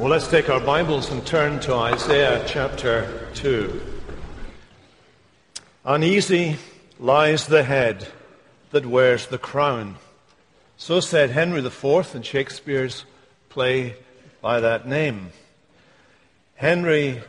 Well, 0.00 0.08
let's 0.08 0.28
take 0.28 0.48
our 0.48 0.60
Bibles 0.60 1.10
and 1.10 1.26
turn 1.26 1.60
to 1.60 1.74
Isaiah 1.74 2.42
chapter 2.46 3.28
2. 3.34 3.82
Uneasy 5.84 6.56
lies 6.98 7.46
the 7.46 7.64
head 7.64 8.08
that 8.70 8.86
wears 8.86 9.26
the 9.26 9.36
crown. 9.36 9.96
So 10.78 11.00
said 11.00 11.32
Henry 11.32 11.62
IV 11.62 12.14
in 12.14 12.22
Shakespeare's 12.22 13.04
play 13.50 13.94
by 14.40 14.60
that 14.60 14.88
name. 14.88 15.32
Henry 16.54 17.20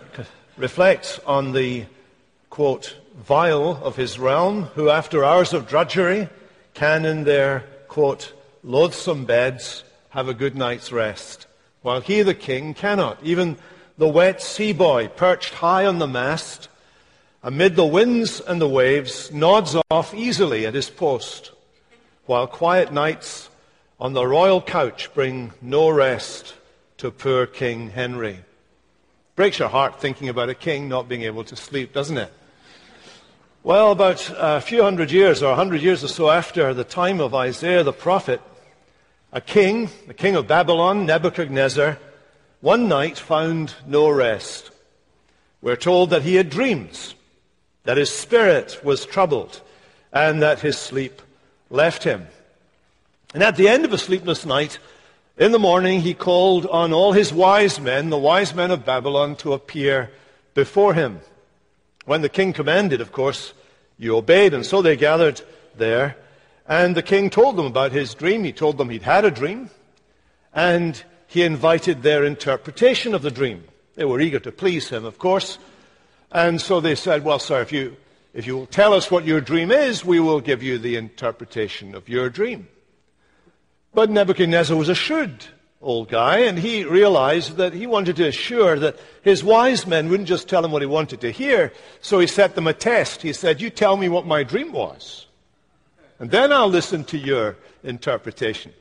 reflects 0.55 1.19
on 1.27 1.51
the, 1.51 1.87
quote, 2.49 2.95
vile 3.17 3.81
of 3.83 3.97
his 3.97 4.17
realm, 4.17 4.63
who 4.75 4.89
after 4.89 5.25
hours 5.25 5.51
of 5.51 5.67
drudgery 5.67 6.29
can 6.73 7.03
in 7.03 7.25
their, 7.25 7.65
quote, 7.89 8.31
loathsome 8.63 9.25
beds 9.25 9.83
have 10.11 10.29
a 10.29 10.33
good 10.33 10.55
night's 10.55 10.93
rest 10.93 11.47
while 11.81 12.01
he, 12.01 12.21
the 12.21 12.33
king, 12.33 12.73
cannot. 12.73 13.17
Even 13.23 13.57
the 13.97 14.07
wet 14.07 14.41
sea 14.41 14.73
boy, 14.73 15.07
perched 15.07 15.53
high 15.55 15.85
on 15.85 15.99
the 15.99 16.07
mast, 16.07 16.69
amid 17.43 17.75
the 17.75 17.85
winds 17.85 18.39
and 18.39 18.61
the 18.61 18.67
waves, 18.67 19.31
nods 19.31 19.75
off 19.89 20.13
easily 20.13 20.65
at 20.65 20.73
his 20.73 20.89
post, 20.89 21.51
while 22.25 22.47
quiet 22.47 22.91
nights 22.91 23.49
on 23.99 24.13
the 24.13 24.25
royal 24.25 24.61
couch 24.61 25.13
bring 25.13 25.53
no 25.61 25.89
rest 25.89 26.55
to 26.97 27.11
poor 27.11 27.45
King 27.45 27.89
Henry. 27.89 28.39
Breaks 29.35 29.59
your 29.59 29.69
heart 29.69 29.99
thinking 29.99 30.29
about 30.29 30.49
a 30.49 30.55
king 30.55 30.87
not 30.87 31.09
being 31.09 31.23
able 31.23 31.43
to 31.45 31.55
sleep, 31.55 31.93
doesn't 31.93 32.17
it? 32.17 32.31
Well, 33.63 33.91
about 33.91 34.31
a 34.37 34.59
few 34.59 34.83
hundred 34.83 35.11
years 35.11 35.43
or 35.43 35.51
a 35.51 35.55
hundred 35.55 35.81
years 35.81 36.03
or 36.03 36.07
so 36.07 36.29
after 36.29 36.73
the 36.73 36.83
time 36.83 37.19
of 37.19 37.35
Isaiah 37.35 37.83
the 37.83 37.93
prophet, 37.93 38.41
a 39.31 39.41
king, 39.41 39.89
the 40.07 40.13
king 40.13 40.35
of 40.35 40.47
Babylon, 40.47 41.05
Nebuchadnezzar, 41.05 41.97
one 42.59 42.87
night 42.87 43.17
found 43.17 43.73
no 43.87 44.09
rest. 44.09 44.71
We're 45.61 45.75
told 45.75 46.09
that 46.09 46.23
he 46.23 46.35
had 46.35 46.49
dreams, 46.49 47.15
that 47.83 47.97
his 47.97 48.09
spirit 48.09 48.81
was 48.83 49.05
troubled, 49.05 49.61
and 50.11 50.41
that 50.41 50.59
his 50.59 50.77
sleep 50.77 51.21
left 51.69 52.03
him. 52.03 52.27
And 53.33 53.41
at 53.41 53.55
the 53.55 53.69
end 53.69 53.85
of 53.85 53.93
a 53.93 53.97
sleepless 53.97 54.45
night, 54.45 54.79
in 55.37 55.53
the 55.53 55.59
morning, 55.59 56.01
he 56.01 56.13
called 56.13 56.65
on 56.67 56.91
all 56.91 57.13
his 57.13 57.31
wise 57.31 57.79
men, 57.79 58.09
the 58.09 58.17
wise 58.17 58.53
men 58.53 58.69
of 58.69 58.85
Babylon, 58.85 59.35
to 59.37 59.53
appear 59.53 60.11
before 60.53 60.93
him. 60.93 61.21
When 62.05 62.21
the 62.21 62.29
king 62.29 62.51
commanded, 62.51 62.99
of 62.99 63.11
course, 63.11 63.53
you 63.97 64.17
obeyed, 64.17 64.53
and 64.53 64.65
so 64.65 64.81
they 64.81 64.97
gathered 64.97 65.41
there. 65.75 66.17
And 66.71 66.95
the 66.95 67.03
king 67.03 67.29
told 67.29 67.57
them 67.57 67.65
about 67.65 67.91
his 67.91 68.13
dream. 68.13 68.45
He 68.45 68.53
told 68.53 68.77
them 68.77 68.89
he'd 68.89 69.03
had 69.03 69.25
a 69.25 69.29
dream. 69.29 69.69
And 70.53 71.03
he 71.27 71.43
invited 71.43 72.01
their 72.01 72.23
interpretation 72.23 73.13
of 73.13 73.23
the 73.23 73.29
dream. 73.29 73.65
They 73.95 74.05
were 74.05 74.21
eager 74.21 74.39
to 74.39 74.53
please 74.53 74.87
him, 74.87 75.03
of 75.03 75.19
course. 75.19 75.57
And 76.31 76.61
so 76.61 76.79
they 76.79 76.95
said, 76.95 77.25
Well, 77.25 77.39
sir, 77.39 77.59
if 77.59 77.73
you, 77.73 77.97
if 78.33 78.47
you 78.47 78.55
will 78.55 78.67
tell 78.67 78.93
us 78.93 79.11
what 79.11 79.25
your 79.25 79.41
dream 79.41 79.69
is, 79.69 80.05
we 80.05 80.21
will 80.21 80.39
give 80.39 80.63
you 80.63 80.77
the 80.77 80.95
interpretation 80.95 81.93
of 81.93 82.07
your 82.07 82.29
dream. 82.29 82.69
But 83.93 84.09
Nebuchadnezzar 84.09 84.77
was 84.77 84.87
a 84.87 84.95
shrewd 84.95 85.43
old 85.81 86.07
guy, 86.07 86.37
and 86.39 86.57
he 86.57 86.85
realized 86.85 87.57
that 87.57 87.73
he 87.73 87.85
wanted 87.85 88.15
to 88.15 88.27
assure 88.27 88.79
that 88.79 88.97
his 89.23 89.43
wise 89.43 89.85
men 89.85 90.07
wouldn't 90.07 90.29
just 90.29 90.47
tell 90.47 90.63
him 90.63 90.71
what 90.71 90.81
he 90.81 90.85
wanted 90.85 91.19
to 91.19 91.31
hear. 91.31 91.73
So 91.99 92.19
he 92.19 92.27
set 92.27 92.55
them 92.55 92.67
a 92.67 92.73
test. 92.73 93.23
He 93.23 93.33
said, 93.33 93.59
You 93.59 93.69
tell 93.69 93.97
me 93.97 94.07
what 94.07 94.25
my 94.25 94.43
dream 94.43 94.71
was. 94.71 95.27
And 96.21 96.29
then 96.29 96.53
I'll 96.53 96.69
listen 96.69 97.03
to 97.05 97.17
your 97.17 97.57
interpretation. 97.83 98.71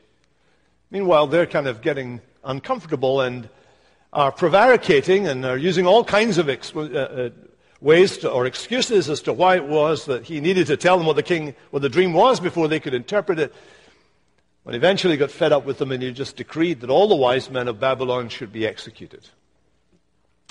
Meanwhile, 0.90 1.28
they're 1.28 1.46
kind 1.46 1.66
of 1.66 1.80
getting 1.80 2.20
uncomfortable 2.44 3.22
and 3.22 3.48
are 4.12 4.30
prevaricating 4.30 5.26
and 5.26 5.46
are 5.46 5.56
using 5.56 5.86
all 5.86 6.04
kinds 6.04 6.36
of 6.36 6.48
exp- 6.48 6.94
uh, 6.94 6.98
uh, 6.98 7.30
ways 7.80 8.18
to, 8.18 8.30
or 8.30 8.44
excuses 8.44 9.08
as 9.08 9.22
to 9.22 9.32
why 9.32 9.56
it 9.56 9.64
was 9.64 10.04
that 10.04 10.24
he 10.24 10.38
needed 10.38 10.66
to 10.66 10.76
tell 10.76 10.98
them 10.98 11.06
what 11.06 11.16
the 11.16 11.22
king, 11.22 11.54
what 11.70 11.80
the 11.80 11.88
dream 11.88 12.12
was 12.12 12.40
before 12.40 12.68
they 12.68 12.78
could 12.78 12.92
interpret 12.92 13.38
it. 13.38 13.54
But 14.62 14.74
eventually 14.74 15.16
got 15.16 15.30
fed 15.30 15.50
up 15.50 15.64
with 15.64 15.78
them 15.78 15.92
and 15.92 16.02
he 16.02 16.12
just 16.12 16.36
decreed 16.36 16.82
that 16.82 16.90
all 16.90 17.08
the 17.08 17.16
wise 17.16 17.48
men 17.48 17.68
of 17.68 17.80
Babylon 17.80 18.28
should 18.28 18.52
be 18.52 18.66
executed. 18.66 19.26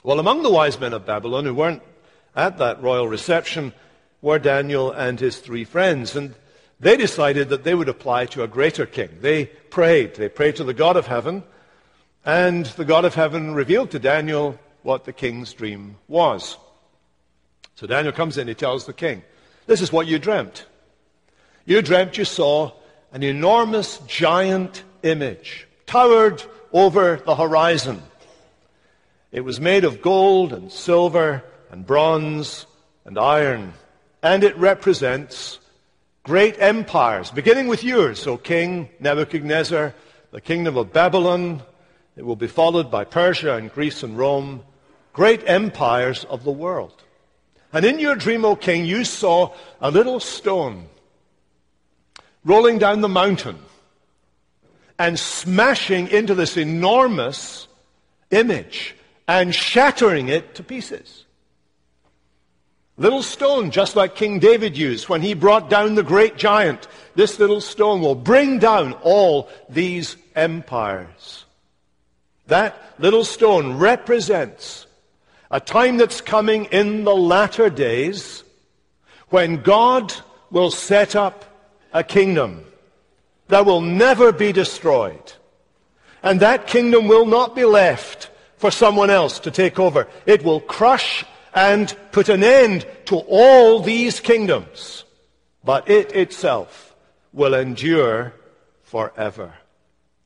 Well, 0.04 0.20
among 0.20 0.42
the 0.42 0.50
wise 0.50 0.80
men 0.80 0.94
of 0.94 1.06
Babylon 1.06 1.46
who 1.46 1.54
weren't 1.54 1.84
at 2.36 2.58
that 2.58 2.82
royal 2.82 3.08
reception 3.08 3.74
were 4.24 4.40
Daniel 4.40 4.90
and 4.90 5.20
his 5.20 5.38
three 5.38 5.66
friends. 5.66 6.16
And 6.16 6.34
they 6.80 6.96
decided 6.96 7.50
that 7.50 7.64
they 7.64 7.76
would 7.76 7.90
apply 7.90 8.26
to 8.28 8.44
a 8.44 8.48
greater 8.48 8.86
king. 8.86 9.10
They 9.22 9.46
prayed. 9.46 10.16
They 10.16 10.30
prayed 10.30 10.56
to 10.58 10.64
the 10.64 10.74
God 10.74 10.96
of 10.96 11.08
heaven, 11.08 11.44
and 12.26 12.66
the 12.66 12.86
God 12.86 13.06
of 13.06 13.16
heaven 13.16 13.54
revealed 13.54 13.92
to 13.92 14.00
Daniel 14.00 14.58
what 14.84 15.04
the 15.04 15.14
king's 15.14 15.54
dream 15.54 15.98
was. 16.08 16.58
So 17.76 17.88
Daniel 17.88 18.14
comes 18.14 18.38
in, 18.38 18.48
he 18.48 18.54
tells 18.54 18.86
the 18.86 18.94
king, 18.94 19.24
This 19.66 19.82
is 19.82 19.92
what 19.92 20.08
you 20.08 20.20
dreamt. 20.20 20.66
You 21.66 21.82
dreamt 21.82 22.18
you 22.18 22.26
saw 22.26 22.72
an 23.12 23.24
enormous 23.24 24.00
giant 24.08 24.84
image 25.04 25.68
towered 25.86 26.44
over 26.72 27.18
the 27.26 27.36
horizon. 27.36 28.02
It 29.32 29.42
was 29.42 29.60
made 29.60 29.84
of 29.84 30.02
gold 30.02 30.54
and 30.54 30.72
silver 30.72 31.44
and 31.72 31.86
bronze 31.86 32.66
and 33.06 33.18
iron, 33.18 33.74
and 34.24 34.44
it 34.44 34.58
represents 34.58 35.59
great 36.30 36.62
empires, 36.62 37.32
beginning 37.32 37.68
with 37.68 37.84
yours, 37.84 38.28
O 38.28 38.38
King 38.38 38.88
Nebuchadnezzar, 39.00 39.96
the 40.30 40.40
kingdom 40.40 40.78
of 40.78 40.94
Babylon. 40.94 41.64
It 42.16 42.24
will 42.24 42.36
be 42.36 42.46
followed 42.46 42.92
by 42.92 43.04
Persia 43.04 43.56
and 43.56 43.74
Greece 43.74 44.04
and 44.04 44.16
Rome, 44.16 44.62
great 45.12 45.42
empires 45.50 46.26
of 46.26 46.44
the 46.44 46.52
world. 46.52 46.94
And 47.74 47.84
in 47.84 47.98
your 47.98 48.16
dream, 48.16 48.46
O 48.46 48.56
King, 48.56 48.86
you 48.86 49.06
saw 49.06 49.56
a 49.82 49.90
little 49.90 50.20
stone 50.20 50.86
rolling 52.46 52.78
down 52.78 53.02
the 53.02 53.10
mountain 53.10 53.58
and 55.00 55.18
smashing 55.18 56.10
into 56.10 56.36
this 56.36 56.58
enormous 56.58 57.68
image 58.30 58.96
and 59.28 59.56
shattering 59.56 60.28
it 60.28 60.54
to 60.54 60.62
pieces. 60.62 61.26
Little 63.00 63.24
stone, 63.24 63.72
just 63.72 63.96
like 63.96 64.16
King 64.16 64.40
David 64.40 64.78
used 64.78 65.08
when 65.08 65.22
he 65.22 65.34
brought 65.34 65.70
down 65.70 65.96
the 65.96 66.04
great 66.04 66.36
giant. 66.36 66.86
This 67.16 67.40
little 67.40 67.62
stone 67.62 68.02
will 68.02 68.14
bring 68.14 68.60
down 68.60 68.92
all 69.02 69.48
these 69.70 70.18
empires. 70.36 71.46
That 72.48 72.78
little 73.00 73.24
stone 73.24 73.78
represents 73.78 74.86
a 75.50 75.62
time 75.62 75.96
that's 75.96 76.20
coming 76.20 76.66
in 76.66 77.06
the 77.06 77.16
latter 77.16 77.70
days 77.70 78.44
when 79.30 79.62
God 79.62 80.14
will 80.52 80.70
set 80.70 81.16
up 81.16 81.46
a 81.94 82.04
kingdom 82.04 82.66
that 83.48 83.66
will 83.66 83.82
never 83.82 84.34
be 84.34 84.52
destroyed. 84.52 85.34
And 86.22 86.42
that 86.42 86.68
kingdom 86.68 87.08
will 87.08 87.26
not 87.26 87.56
be 87.56 87.64
left 87.64 88.30
for 88.58 88.72
someone 88.72 89.10
else 89.10 89.40
to 89.40 89.52
take 89.52 89.80
over. 89.80 90.06
It 90.26 90.44
will 90.44 90.60
crush 90.60 91.24
and 91.54 91.96
put 92.12 92.30
an 92.30 92.44
end 92.44 92.86
to 93.06 93.16
all 93.16 93.80
these 93.80 94.20
kingdoms, 94.20 95.04
but 95.64 95.90
it 95.90 96.12
itself 96.14 96.96
will 97.34 97.54
endure 97.54 98.34
forever. 98.84 99.54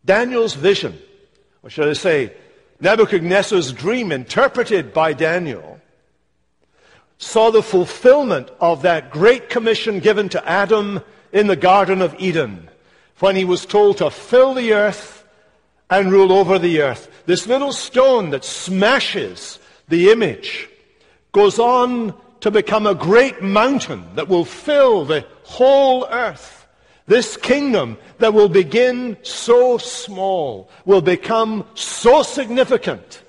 Daniel's 0.06 0.54
vision, 0.54 0.98
or 1.62 1.70
should 1.70 1.88
I 1.88 1.94
say, 1.94 2.34
Nebuchadnezzar's 2.80 3.72
dream 3.72 4.12
interpreted 4.12 4.94
by 4.94 5.14
Daniel, 5.14 5.80
saw 7.18 7.52
the 7.52 7.64
fulfillment 7.64 8.50
of 8.60 8.82
that 8.82 9.10
great 9.10 9.50
commission 9.50 10.00
given 10.00 10.28
to 10.30 10.50
Adam 10.50 11.02
in 11.32 11.48
the 11.48 11.56
Garden 11.56 12.02
of 12.02 12.16
Eden 12.20 12.70
when 13.20 13.36
he 13.36 13.46
was 13.46 13.66
told 13.66 13.98
to 13.98 14.10
fill 14.10 14.54
the 14.54 14.74
earth 14.74 15.26
and 15.90 16.12
rule 16.12 16.34
over 16.34 16.60
the 16.60 16.82
earth. 16.82 17.10
This 17.26 17.48
little 17.48 17.72
stone 17.72 18.32
that 18.32 18.44
smashes 18.44 19.60
the 19.88 20.12
image 20.12 20.70
goes 21.34 21.60
on 21.60 22.14
to 22.40 22.52
become 22.52 22.88
a 22.88 22.96
great 22.96 23.42
mountain 23.42 24.06
that 24.16 24.30
will 24.30 24.46
fill 24.46 25.04
the 25.04 25.26
whole 25.44 26.06
earth. 26.10 26.68
This 27.06 27.36
kingdom 27.36 27.98
that 28.20 28.34
will 28.34 28.48
begin 28.48 29.18
so 29.24 29.78
small 29.78 30.70
will 30.86 31.02
become 31.02 31.66
so 31.74 32.24
significant 32.24 33.22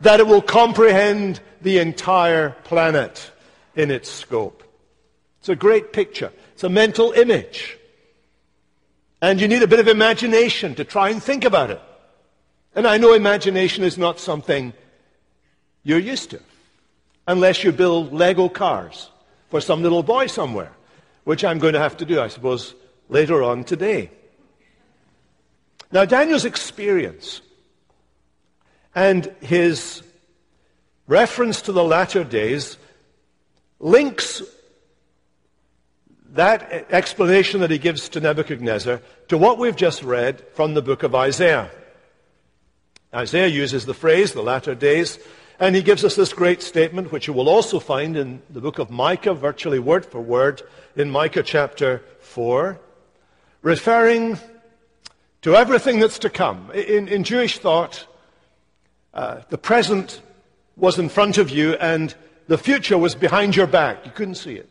that 0.00 0.18
it 0.18 0.26
will 0.26 0.42
comprehend 0.42 1.40
the 1.62 1.78
entire 1.78 2.50
planet 2.64 3.30
in 3.76 3.90
its 3.90 4.08
scope. 4.08 4.64
It's 5.40 5.48
a 5.48 5.56
great 5.56 5.92
picture. 5.92 6.32
It's 6.54 6.64
a 6.64 6.68
mental 6.68 7.12
image. 7.12 7.76
And 9.20 9.40
you 9.40 9.48
need 9.48 9.62
a 9.62 9.68
bit 9.68 9.80
of 9.80 9.88
imagination 9.88 10.74
to 10.76 10.84
try 10.84 11.10
and 11.10 11.22
think 11.22 11.44
about 11.44 11.70
it. 11.70 11.80
And 12.74 12.86
I 12.86 12.98
know 12.98 13.12
imagination 13.12 13.84
is 13.84 13.98
not 13.98 14.18
something 14.20 14.72
you're 15.82 15.98
used 15.98 16.30
to 16.30 16.40
unless 17.28 17.62
you 17.62 17.70
build 17.70 18.12
Lego 18.12 18.48
cars 18.48 19.08
for 19.50 19.60
some 19.60 19.82
little 19.82 20.02
boy 20.02 20.26
somewhere, 20.26 20.72
which 21.22 21.44
I'm 21.44 21.60
going 21.60 21.74
to 21.74 21.78
have 21.78 21.96
to 21.98 22.04
do, 22.04 22.20
I 22.20 22.26
suppose, 22.26 22.74
later 23.08 23.44
on 23.44 23.62
today. 23.62 24.10
Now, 25.92 26.04
Daniel's 26.04 26.44
experience 26.44 27.40
And 28.98 29.26
his 29.40 30.02
reference 31.06 31.62
to 31.62 31.72
the 31.72 31.84
latter 31.84 32.24
days 32.24 32.76
links 33.78 34.42
that 36.30 36.90
explanation 36.90 37.60
that 37.60 37.70
he 37.70 37.78
gives 37.78 38.08
to 38.08 38.20
Nebuchadnezzar 38.20 39.00
to 39.28 39.38
what 39.38 39.58
we've 39.58 39.76
just 39.76 40.02
read 40.02 40.44
from 40.54 40.74
the 40.74 40.82
book 40.82 41.04
of 41.04 41.14
Isaiah. 41.14 41.70
Isaiah 43.14 43.46
uses 43.46 43.86
the 43.86 43.94
phrase, 43.94 44.32
the 44.32 44.42
latter 44.42 44.74
days, 44.74 45.20
and 45.60 45.74
he 45.74 45.82
gives 45.82 46.04
us 46.04 46.14
this 46.14 46.32
great 46.32 46.62
statement, 46.62 47.10
which 47.10 47.26
you 47.26 47.32
will 47.32 47.48
also 47.48 47.80
find 47.80 48.16
in 48.16 48.42
the 48.50 48.60
book 48.60 48.78
of 48.78 48.90
Micah, 48.90 49.34
virtually 49.34 49.78
word 49.78 50.06
for 50.06 50.20
word, 50.20 50.62
in 50.94 51.10
Micah 51.10 51.42
chapter 51.42 52.02
4, 52.20 52.78
referring 53.62 54.38
to 55.42 55.56
everything 55.56 55.98
that's 55.98 56.20
to 56.20 56.30
come. 56.30 56.70
In, 56.72 57.08
in 57.08 57.24
Jewish 57.24 57.58
thought, 57.58 58.06
uh, 59.14 59.40
the 59.48 59.58
present 59.58 60.22
was 60.76 60.98
in 60.98 61.08
front 61.08 61.38
of 61.38 61.50
you 61.50 61.74
and 61.74 62.14
the 62.46 62.58
future 62.58 62.96
was 62.96 63.14
behind 63.14 63.56
your 63.56 63.66
back. 63.66 64.06
You 64.06 64.12
couldn't 64.12 64.36
see 64.36 64.54
it. 64.54 64.68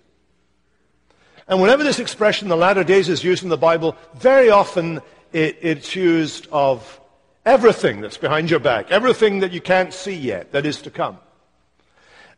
And 1.50 1.62
whenever 1.62 1.84
this 1.84 2.00
expression, 2.00 2.48
the 2.48 2.58
latter 2.58 2.84
days, 2.84 3.08
is 3.10 3.24
used 3.24 3.44
in 3.44 3.50
the 3.50 3.58
Bible, 3.58 3.96
very 4.16 4.50
often 4.50 5.02
it, 5.32 5.58
it's 5.62 5.96
used 5.96 6.48
of 6.52 7.00
everything 7.48 8.02
that's 8.02 8.18
behind 8.18 8.52
your 8.52 8.60
back, 8.60 8.92
everything 8.92 9.40
that 9.40 9.54
you 9.54 9.62
can't 9.62 9.94
see 9.94 10.14
yet 10.16 10.52
that 10.52 10.66
is 10.66 10.82
to 10.82 10.92
come. 10.92 11.18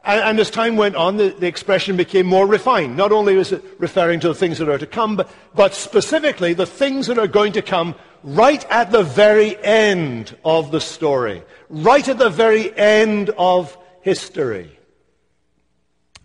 And, 0.05 0.21
and 0.21 0.39
as 0.39 0.49
time 0.51 0.77
went 0.77 0.95
on, 0.95 1.17
the, 1.17 1.29
the, 1.29 1.47
expression 1.47 1.97
became 1.97 2.25
more 2.25 2.47
refined. 2.47 2.95
Not 2.95 3.11
only 3.11 3.35
was 3.35 3.51
it 3.51 3.63
referring 3.79 4.19
to 4.21 4.29
the 4.29 4.35
things 4.35 4.59
that 4.59 4.69
are 4.69 4.77
to 4.77 4.87
come, 4.87 5.15
but, 5.17 5.29
but 5.55 5.73
specifically 5.73 6.53
the 6.53 6.65
things 6.65 7.07
that 7.07 7.17
are 7.17 7.27
going 7.27 7.53
to 7.53 7.61
come 7.61 7.95
right 8.23 8.63
at 8.69 8.91
the 8.91 9.03
very 9.03 9.61
end 9.63 10.37
of 10.45 10.71
the 10.71 10.79
story, 10.79 11.43
right 11.69 12.07
at 12.07 12.19
the 12.19 12.29
very 12.29 12.77
end 12.77 13.31
of 13.37 13.77
history. 14.01 14.77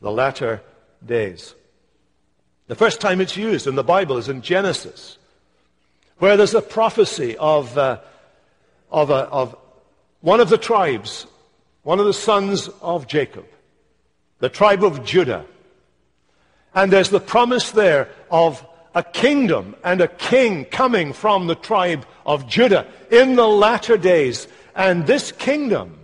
The 0.00 0.12
latter 0.12 0.62
days. 1.04 1.54
The 2.66 2.74
first 2.74 3.00
time 3.00 3.20
it's 3.20 3.36
used 3.36 3.66
in 3.66 3.74
the 3.74 3.84
Bible 3.84 4.18
is 4.18 4.28
in 4.28 4.42
Genesis, 4.42 5.18
where 6.18 6.36
there's 6.36 6.54
a 6.54 6.62
prophecy 6.62 7.36
of, 7.38 7.76
uh, 7.76 8.00
of, 8.90 9.10
a, 9.10 9.28
of 9.28 9.56
one 10.20 10.40
of 10.40 10.48
the 10.48 10.58
tribes, 10.58 11.26
one 11.82 12.00
of 12.00 12.06
the 12.06 12.12
sons 12.12 12.68
of 12.80 13.06
Jacob, 13.06 13.46
the 14.38 14.48
tribe 14.48 14.84
of 14.84 15.04
Judah. 15.04 15.44
And 16.74 16.92
there's 16.92 17.10
the 17.10 17.20
promise 17.20 17.70
there 17.70 18.08
of 18.30 18.66
a 18.94 19.02
kingdom 19.02 19.74
and 19.84 20.00
a 20.00 20.08
king 20.08 20.64
coming 20.64 21.12
from 21.12 21.46
the 21.46 21.54
tribe 21.54 22.06
of 22.24 22.48
Judah 22.48 22.86
in 23.10 23.36
the 23.36 23.46
latter 23.46 23.96
days. 23.96 24.48
And 24.74 25.06
this 25.06 25.32
kingdom 25.32 25.98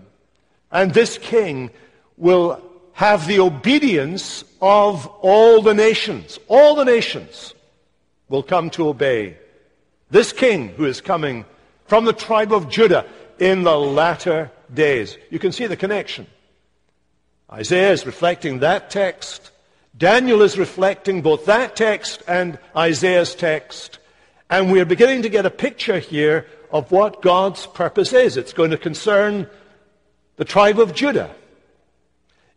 and 0.70 0.92
this 0.92 1.18
king 1.18 1.70
will 2.16 2.62
have 2.92 3.26
the 3.26 3.40
obedience 3.40 4.44
of 4.60 5.06
all 5.06 5.62
the 5.62 5.74
nations. 5.74 6.38
All 6.48 6.74
the 6.74 6.84
nations 6.84 7.54
will 8.28 8.42
come 8.42 8.70
to 8.70 8.88
obey 8.88 9.36
this 10.10 10.32
king 10.32 10.68
who 10.70 10.84
is 10.84 11.00
coming 11.00 11.44
from 11.90 12.04
the 12.04 12.12
tribe 12.12 12.52
of 12.52 12.68
Judah 12.68 13.04
in 13.40 13.64
the 13.64 13.76
latter 13.76 14.52
days. 14.72 15.18
You 15.28 15.40
can 15.40 15.50
see 15.50 15.66
the 15.66 15.76
connection. 15.76 16.28
Isaiah 17.52 17.90
is 17.90 18.06
reflecting 18.06 18.60
that 18.60 18.90
text. 18.90 19.50
Daniel 19.98 20.40
is 20.42 20.56
reflecting 20.56 21.20
both 21.20 21.46
that 21.46 21.74
text 21.74 22.22
and 22.28 22.60
Isaiah's 22.76 23.34
text. 23.34 23.98
And 24.48 24.70
we're 24.70 24.84
beginning 24.84 25.22
to 25.22 25.28
get 25.28 25.46
a 25.46 25.50
picture 25.50 25.98
here 25.98 26.46
of 26.70 26.92
what 26.92 27.22
God's 27.22 27.66
purpose 27.66 28.12
is. 28.12 28.36
It's 28.36 28.52
going 28.52 28.70
to 28.70 28.78
concern 28.78 29.48
the 30.36 30.44
tribe 30.44 30.78
of 30.78 30.94
Judah. 30.94 31.34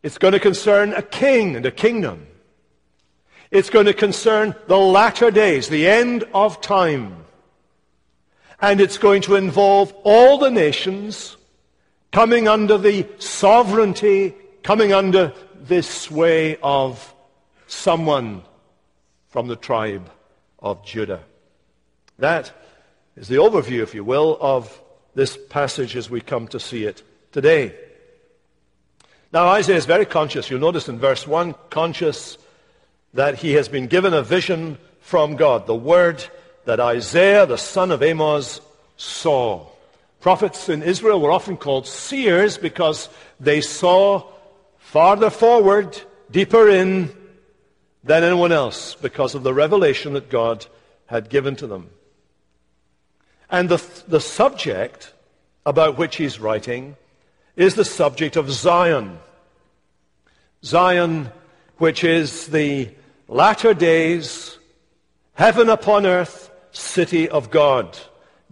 It's 0.04 0.20
going 0.20 0.34
to 0.34 0.40
concern 0.40 0.94
a 0.94 1.02
king 1.02 1.56
and 1.56 1.66
a 1.66 1.72
kingdom. 1.72 2.28
It's 3.50 3.72
going 3.72 3.88
to 3.88 3.96
concern 3.96 4.54
the 4.68 4.78
latter 4.78 5.32
days, 5.32 5.70
the 5.70 5.88
end 5.88 6.24
of 6.36 6.62
time. 6.62 7.24
And 8.62 8.80
it's 8.80 8.98
going 8.98 9.22
to 9.24 9.36
involve 9.36 9.94
all 10.04 10.38
the 10.38 10.52
nations 10.52 11.38
coming 12.12 12.48
under 12.48 12.78
the 12.78 13.08
sovereignty, 13.20 14.36
coming 14.62 14.94
under 14.94 15.34
this 15.56 15.90
sway 15.90 16.58
of 16.62 17.14
someone 17.68 18.44
from 19.30 19.48
the 19.48 19.56
tribe 19.56 20.10
of 20.60 20.86
Judah. 20.86 21.24
That 22.20 22.52
is 23.16 23.28
the 23.28 23.36
overview, 23.36 23.82
if 23.82 23.96
you 23.96 24.04
will, 24.04 24.38
of 24.40 24.82
this 25.16 25.38
passage 25.50 25.96
as 25.96 26.10
we 26.10 26.22
come 26.22 26.48
to 26.50 26.60
see 26.60 26.86
it 26.86 27.04
today. 27.32 27.76
Now, 29.32 29.48
Isaiah 29.48 29.78
is 29.78 29.86
very 29.86 30.06
conscious. 30.06 30.50
You'll 30.50 30.60
notice 30.60 30.88
in 30.88 31.00
verse 31.00 31.26
1, 31.26 31.56
conscious 31.72 32.38
that 33.16 33.40
he 33.40 33.54
has 33.54 33.68
been 33.68 33.88
given 33.88 34.14
a 34.14 34.22
vision 34.22 34.78
from 35.00 35.36
God. 35.36 35.66
The 35.66 35.76
word 35.76 36.24
that 36.66 36.80
Isaiah, 36.80 37.46
the 37.46 37.58
son 37.58 37.92
of 37.92 38.02
Amos, 38.04 38.62
saw. 38.98 39.68
Prophets 40.22 40.70
in 40.70 40.84
Israel 40.84 41.20
were 41.20 41.32
often 41.32 41.58
called 41.58 41.86
seers 41.88 42.58
because 42.58 43.10
they 43.40 43.60
saw 43.62 44.26
farther 44.78 45.30
forward, 45.30 46.00
deeper 46.32 46.70
in 46.70 47.14
than 48.04 48.24
anyone 48.24 48.52
else 48.52 48.96
because 48.96 49.36
of 49.36 49.44
the 49.44 49.54
revelation 49.54 50.14
that 50.14 50.30
God 50.30 50.66
had 51.08 51.30
given 51.30 51.56
to 51.58 51.68
them. 51.68 51.90
And 53.50 53.70
the, 53.70 53.84
the 54.08 54.20
subject 54.20 55.14
about 55.66 55.98
which 55.98 56.16
he's 56.16 56.40
writing 56.40 56.96
is 57.56 57.76
the 57.76 57.86
subject 57.86 58.36
of 58.36 58.52
Zion. 58.52 59.20
Zion, 60.64 61.32
which 61.78 62.04
is 62.04 62.48
the 62.48 62.90
latter 63.28 63.74
days, 63.74 64.58
heaven 65.34 65.70
upon 65.70 66.06
earth, 66.06 66.50
city 66.74 67.30
of 67.30 67.50
God, 67.50 67.98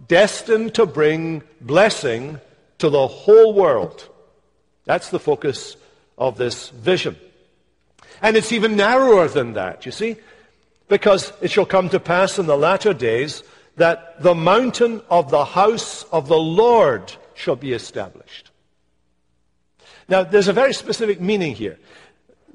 destined 0.08 0.74
to 0.74 0.86
bring 0.86 1.42
blessing 1.60 2.40
to 2.78 2.88
the 2.88 3.06
whole 3.06 3.52
world. 3.52 4.08
That's 4.84 5.10
the 5.10 5.20
focus 5.20 5.76
of 6.16 6.38
this 6.38 6.70
vision. 6.70 7.16
And 8.22 8.36
it's 8.36 8.52
even 8.52 8.76
narrower 8.76 9.28
than 9.28 9.52
that, 9.54 9.84
you 9.84 9.92
see, 9.92 10.16
because 10.88 11.32
it 11.40 11.50
shall 11.50 11.66
come 11.66 11.88
to 11.90 12.00
pass 12.00 12.38
in 12.38 12.46
the 12.46 12.56
latter 12.56 12.94
days 12.94 13.42
that 13.76 14.22
the 14.22 14.34
mountain 14.34 15.02
of 15.10 15.30
the 15.30 15.44
house 15.44 16.04
of 16.04 16.28
the 16.28 16.38
Lord 16.38 17.12
shall 17.34 17.56
be 17.56 17.72
established. 17.72 18.50
Now, 20.08 20.22
there's 20.24 20.48
a 20.48 20.52
very 20.52 20.74
specific 20.74 21.20
meaning 21.20 21.54
here. 21.54 21.78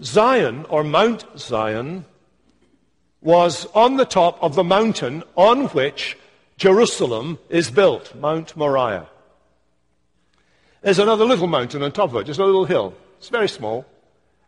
Zion, 0.04 0.66
or 0.70 0.84
Mount 0.84 1.26
Zion, 1.38 2.06
was 3.22 3.66
on 3.74 3.98
the 3.98 4.06
top 4.06 4.38
of 4.42 4.56
the 4.56 4.64
mountain 4.64 5.24
on 5.36 5.66
which 5.68 6.18
Jerusalem 6.58 7.40
is 7.50 7.70
built, 7.70 8.16
Mount 8.16 8.56
Moriah. 8.56 9.08
There's 10.82 11.00
another 11.00 11.26
little 11.26 11.48
mountain 11.48 11.84
on 11.84 11.92
top 11.92 12.12
of 12.12 12.18
it, 12.18 12.26
just 12.26 12.40
a 12.40 12.46
little 12.46 12.66
hill. 12.66 12.94
It's 13.18 13.30
very 13.30 13.50
small. 13.50 13.86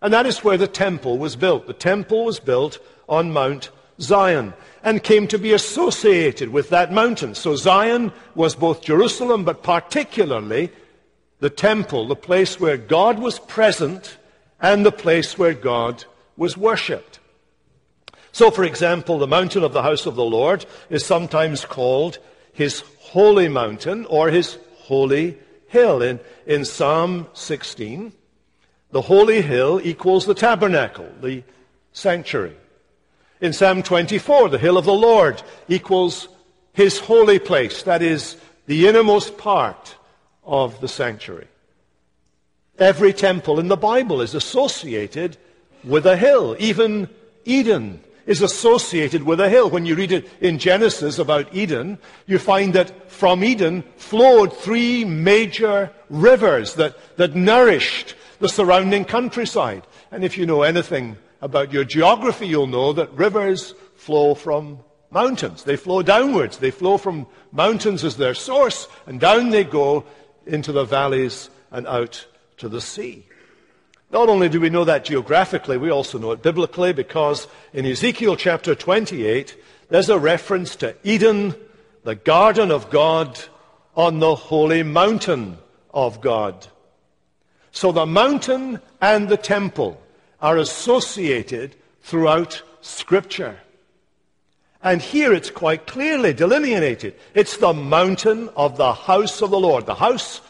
And 0.02 0.14
that 0.14 0.26
is 0.26 0.44
where 0.44 0.58
the 0.58 0.68
temple 0.68 1.18
was 1.18 1.36
built. 1.36 1.68
The 1.68 1.74
temple 1.74 2.26
was 2.26 2.40
built 2.40 2.80
on 3.08 3.34
Mount 3.34 3.70
Zion 4.00 4.54
and 4.84 5.04
came 5.04 5.28
to 5.28 5.38
be 5.38 5.52
associated 5.52 6.50
with 6.50 6.70
that 6.70 6.94
mountain. 6.94 7.36
So 7.36 7.56
Zion 7.56 8.14
was 8.36 8.56
both 8.56 8.82
Jerusalem, 8.82 9.44
but 9.44 9.64
particularly 9.64 10.72
the 11.40 11.50
temple, 11.50 12.08
the 12.08 12.16
place 12.16 12.60
where 12.60 12.78
God 12.78 13.20
was 13.20 13.40
present 13.40 14.18
and 14.62 14.86
the 14.86 14.92
place 14.92 15.38
where 15.38 15.54
God 15.54 16.06
was 16.38 16.56
worshipped. 16.56 17.20
So, 18.32 18.52
for 18.52 18.64
example, 18.64 19.18
the 19.18 19.28
mountain 19.28 19.64
of 19.64 19.74
the 19.74 19.84
house 19.84 20.06
of 20.06 20.16
the 20.16 20.24
Lord 20.24 20.66
is 20.90 21.06
sometimes 21.06 21.66
called 21.66 22.20
his 22.54 22.84
holy 23.00 23.48
mountain 23.48 24.06
or 24.06 24.30
his 24.30 24.58
holy 24.80 25.38
hill. 25.68 26.02
In, 26.02 26.20
in 26.46 26.66
Psalm 26.66 27.28
16, 27.34 28.14
the 28.92 29.02
holy 29.02 29.42
hill 29.42 29.80
equals 29.84 30.26
the 30.26 30.34
tabernacle, 30.34 31.10
the 31.22 31.44
sanctuary. 31.94 32.56
In 33.42 33.54
Psalm 33.54 33.84
24, 33.84 34.50
the 34.50 34.58
hill 34.58 34.78
of 34.78 34.86
the 34.86 34.94
Lord 34.94 35.42
equals 35.68 36.28
his 36.74 37.00
holy 37.00 37.40
place, 37.40 37.84
that 37.84 38.02
is, 38.02 38.38
the 38.66 38.88
innermost 38.88 39.38
part 39.38 39.96
of 40.44 40.80
the 40.82 40.88
sanctuary. 40.88 41.48
Every 42.78 43.14
temple 43.14 43.60
in 43.60 43.68
the 43.68 43.78
Bible 43.78 44.22
is 44.22 44.36
associated 44.36 45.38
with 45.84 46.06
a 46.06 46.18
hill. 46.18 46.56
Even 46.60 47.10
Eden 47.46 48.02
is 48.30 48.44
associated 48.44 49.24
with 49.24 49.40
a 49.40 49.50
hill. 49.50 49.72
When 49.72 49.88
you 49.88 49.96
read 49.96 50.12
it 50.12 50.30
in 50.40 50.60
Genesis 50.60 51.18
about 51.18 51.52
Eden, 51.52 51.98
you 52.28 52.38
find 52.38 52.74
that 52.76 53.12
from 53.12 53.44
Eden 53.44 53.84
flowed 53.98 54.56
three 54.56 55.04
major 55.04 55.92
rivers 56.12 56.76
that, 56.76 56.96
that 57.18 57.36
nourished 57.36 58.14
the 58.40 58.48
surrounding 58.48 59.04
countryside. 59.04 59.82
And 60.12 60.24
if 60.24 60.38
you 60.38 60.46
know 60.46 60.62
anything 60.62 61.18
about 61.42 61.74
your 61.74 61.84
geography, 61.84 62.46
you'll 62.46 62.68
know 62.68 62.94
that 62.94 63.12
rivers 63.14 63.74
flow 63.96 64.36
from 64.36 64.78
mountains. 65.10 65.64
They 65.64 65.76
flow 65.76 66.04
downwards. 66.04 66.60
They 66.60 66.70
flow 66.70 67.00
from 67.00 67.26
mountains 67.52 68.04
as 68.04 68.18
their 68.18 68.36
source, 68.36 68.88
and 69.08 69.20
down 69.20 69.50
they 69.50 69.64
go 69.64 70.06
into 70.46 70.72
the 70.72 70.86
valleys 70.86 71.50
and 71.72 71.88
out 71.88 72.28
to 72.58 72.70
the 72.70 72.80
sea. 72.80 73.26
Not 74.12 74.28
only 74.28 74.50
do 74.50 74.60
we 74.60 74.70
know 74.70 74.86
that 74.86 75.06
geographically, 75.06 75.78
we 75.78 75.92
also 75.92 76.18
know 76.18 76.32
it 76.32 76.42
biblically 76.42 76.94
because 76.94 77.48
in 77.74 77.86
Ezekiel 77.86 78.36
chapter 78.36 78.74
28, 78.74 79.56
there's 79.90 80.10
a 80.10 80.18
reference 80.18 80.76
to 80.78 80.96
Eden, 81.04 81.56
the 82.04 82.16
garden 82.16 82.72
of 82.72 82.90
God, 82.90 83.40
on 83.96 84.20
the 84.20 84.34
holy 84.34 84.82
mountain 84.82 85.58
of 85.94 86.22
God. 86.22 86.68
So 87.72 87.92
the 87.92 88.06
mountain 88.06 88.80
and 89.00 89.30
the 89.30 89.38
temple 89.38 90.02
are 90.42 90.58
associated 90.58 91.76
throughout 92.02 92.64
Scripture. 92.82 93.60
And 94.82 95.02
here 95.02 95.34
it's 95.34 95.52
quite 95.52 95.86
clearly 95.86 96.34
delineated. 96.34 97.16
It's 97.34 97.58
the 97.58 97.74
mountain 97.74 98.50
of 98.56 98.78
the 98.78 98.94
house 98.94 99.42
of 99.42 99.52
the 99.52 99.60
Lord. 99.60 99.86
The 99.86 99.96
house 99.96 100.42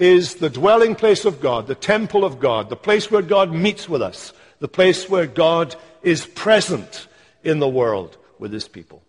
is 0.00 0.36
the 0.36 0.48
dwelling 0.48 0.94
place 0.94 1.26
of 1.26 1.40
God, 1.40 1.66
the 1.66 1.74
temple 1.74 2.24
of 2.24 2.40
God, 2.40 2.70
the 2.70 2.76
place 2.76 3.10
where 3.10 3.22
God 3.22 3.52
meets 3.52 3.86
with 3.86 4.00
us, 4.00 4.32
the 4.58 4.66
place 4.66 5.10
where 5.10 5.26
God 5.26 5.76
is 6.02 6.24
present 6.24 7.06
in 7.44 7.58
the 7.58 7.68
world 7.68 8.16
with 8.38 8.50
his 8.50 8.66
people. 8.66 9.02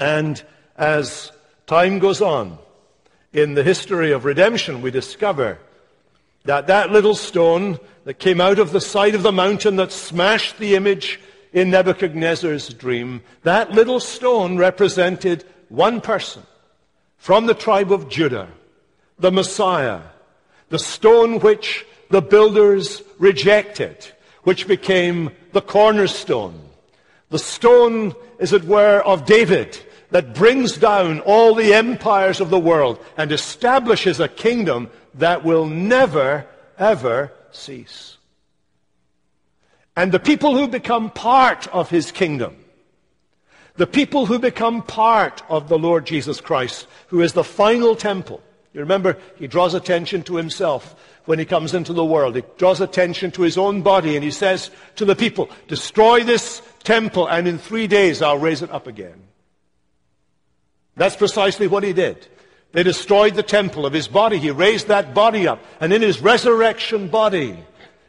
And 0.00 0.42
as 0.76 1.30
time 1.66 2.00
goes 2.00 2.20
on, 2.20 2.58
in 3.32 3.54
the 3.54 3.62
history 3.62 4.10
of 4.10 4.24
redemption, 4.24 4.82
we 4.82 4.90
discover 4.90 5.58
that 6.44 6.66
that 6.66 6.90
little 6.90 7.14
stone 7.14 7.78
that 8.04 8.18
came 8.18 8.40
out 8.40 8.58
of 8.58 8.72
the 8.72 8.80
side 8.80 9.14
of 9.14 9.22
the 9.22 9.32
mountain 9.32 9.76
that 9.76 9.92
smashed 9.92 10.58
the 10.58 10.74
image 10.74 11.20
in 11.52 11.70
Nebuchadnezzar's 11.70 12.74
dream, 12.74 13.22
that 13.44 13.70
little 13.70 14.00
stone 14.00 14.56
represented 14.56 15.44
one 15.68 16.00
person 16.00 16.42
from 17.18 17.46
the 17.46 17.54
tribe 17.54 17.92
of 17.92 18.08
Judah 18.08 18.48
the 19.18 19.32
Messiah, 19.32 20.02
the 20.68 20.78
stone 20.78 21.40
which 21.40 21.86
the 22.10 22.22
builders 22.22 23.02
rejected, 23.18 24.06
which 24.42 24.68
became 24.68 25.30
the 25.52 25.62
cornerstone. 25.62 26.60
The 27.30 27.38
stone, 27.38 28.14
as 28.38 28.52
it 28.52 28.64
were, 28.64 29.00
of 29.00 29.26
David 29.26 29.78
that 30.10 30.34
brings 30.34 30.76
down 30.76 31.20
all 31.20 31.54
the 31.54 31.74
empires 31.74 32.40
of 32.40 32.50
the 32.50 32.58
world 32.58 33.04
and 33.16 33.32
establishes 33.32 34.20
a 34.20 34.28
kingdom 34.28 34.90
that 35.14 35.44
will 35.44 35.66
never, 35.66 36.46
ever 36.78 37.32
cease. 37.50 38.16
And 39.96 40.12
the 40.12 40.20
people 40.20 40.56
who 40.56 40.68
become 40.68 41.10
part 41.10 41.66
of 41.68 41.90
his 41.90 42.12
kingdom, 42.12 42.56
the 43.76 43.86
people 43.86 44.26
who 44.26 44.38
become 44.38 44.82
part 44.82 45.42
of 45.48 45.68
the 45.68 45.78
Lord 45.78 46.06
Jesus 46.06 46.40
Christ, 46.40 46.86
who 47.08 47.20
is 47.22 47.32
the 47.32 47.44
final 47.44 47.96
temple, 47.96 48.42
you 48.76 48.82
remember, 48.82 49.16
he 49.36 49.46
draws 49.46 49.72
attention 49.72 50.22
to 50.24 50.36
himself 50.36 50.94
when 51.24 51.38
he 51.38 51.46
comes 51.46 51.72
into 51.72 51.94
the 51.94 52.04
world. 52.04 52.36
He 52.36 52.42
draws 52.58 52.82
attention 52.82 53.30
to 53.30 53.40
his 53.40 53.56
own 53.56 53.80
body 53.80 54.16
and 54.16 54.22
he 54.22 54.30
says 54.30 54.70
to 54.96 55.06
the 55.06 55.16
people, 55.16 55.48
destroy 55.66 56.22
this 56.22 56.60
temple 56.84 57.26
and 57.26 57.48
in 57.48 57.56
three 57.56 57.86
days 57.86 58.20
I'll 58.20 58.36
raise 58.36 58.60
it 58.60 58.70
up 58.70 58.86
again. 58.86 59.22
That's 60.94 61.16
precisely 61.16 61.68
what 61.68 61.84
he 61.84 61.94
did. 61.94 62.26
They 62.72 62.82
destroyed 62.82 63.34
the 63.34 63.42
temple 63.42 63.86
of 63.86 63.94
his 63.94 64.08
body. 64.08 64.36
He 64.36 64.50
raised 64.50 64.88
that 64.88 65.14
body 65.14 65.48
up. 65.48 65.64
And 65.80 65.90
in 65.90 66.02
his 66.02 66.20
resurrection 66.20 67.08
body, 67.08 67.56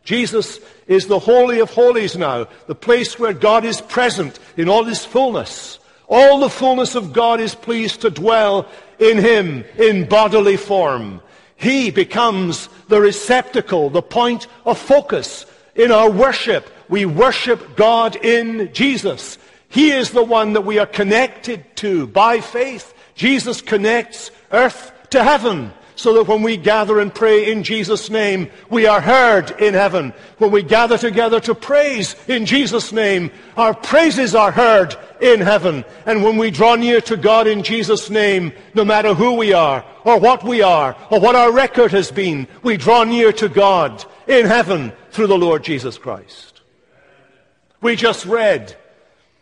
Jesus 0.03 0.59
is 0.85 1.07
the 1.07 1.19
Holy 1.19 1.59
of 1.61 1.69
Holies 1.69 2.17
now, 2.17 2.49
the 2.65 2.75
place 2.75 3.17
where 3.17 3.31
God 3.31 3.63
is 3.63 3.79
present 3.79 4.37
in 4.57 4.67
all 4.67 4.83
his 4.83 5.05
fullness. 5.05 5.79
All 6.07 6.39
the 6.39 6.49
fullness 6.49 6.95
of 6.95 7.13
God 7.13 7.39
is 7.39 7.53
pleased 7.53 8.01
to 8.01 8.09
dwell 8.09 8.67
in 8.97 9.17
him 9.17 9.65
in 9.77 10.07
bodily 10.07 10.57
form. 10.57 11.21
He 11.55 11.91
becomes 11.91 12.69
the 12.87 13.01
receptacle, 13.01 13.89
the 13.89 14.01
point 14.01 14.47
of 14.65 14.77
focus 14.77 15.45
in 15.75 15.91
our 15.91 16.09
worship. 16.09 16.69
We 16.87 17.05
worship 17.05 17.75
God 17.75 18.15
in 18.15 18.71
Jesus. 18.73 19.37
He 19.69 19.91
is 19.91 20.11
the 20.11 20.23
one 20.23 20.53
that 20.53 20.61
we 20.61 20.79
are 20.79 20.85
connected 20.85 21.75
to 21.77 22.07
by 22.07 22.39
faith. 22.39 22.93
Jesus 23.15 23.61
connects 23.61 24.31
earth 24.51 24.91
to 25.09 25.23
heaven 25.23 25.73
so 25.97 26.13
that 26.13 26.27
when 26.27 26.43
we 26.43 26.55
gather 26.55 26.99
and 26.99 27.13
pray 27.13 27.51
in 27.51 27.63
Jesus' 27.63 28.09
name, 28.11 28.49
we 28.69 28.85
are 28.85 29.01
heard 29.01 29.49
in 29.59 29.73
heaven. 29.73 30.13
When 30.37 30.51
we 30.51 30.61
gather 30.61 30.95
together 30.97 31.39
to 31.41 31.55
praise 31.55 32.15
in 32.27 32.45
Jesus' 32.45 32.93
name, 32.93 33.31
our 33.57 33.73
praises 33.73 34.35
are 34.35 34.51
heard 34.51 34.95
in 35.19 35.41
heaven. 35.41 35.83
And 36.05 36.23
when 36.23 36.37
we 36.37 36.51
draw 36.51 36.75
near 36.75 37.01
to 37.01 37.17
God 37.17 37.47
in 37.47 37.63
Jesus' 37.63 38.11
name, 38.11 38.53
no 38.75 38.85
matter 38.85 39.15
who 39.15 39.33
we 39.33 39.53
are, 39.53 39.83
or 40.05 40.19
what 40.19 40.43
we 40.43 40.61
are, 40.61 40.95
or 41.09 41.19
what 41.19 41.35
our 41.35 41.51
record 41.51 41.91
has 41.91 42.11
been, 42.11 42.47
we 42.61 42.77
draw 42.77 43.03
near 43.03 43.33
to 43.33 43.49
God 43.49 44.05
in 44.27 44.45
heaven 44.45 44.93
through 45.09 45.27
the 45.27 45.37
Lord 45.37 45.63
Jesus 45.63 45.97
Christ. 45.97 46.61
We 47.81 47.95
just 47.95 48.27
read 48.27 48.77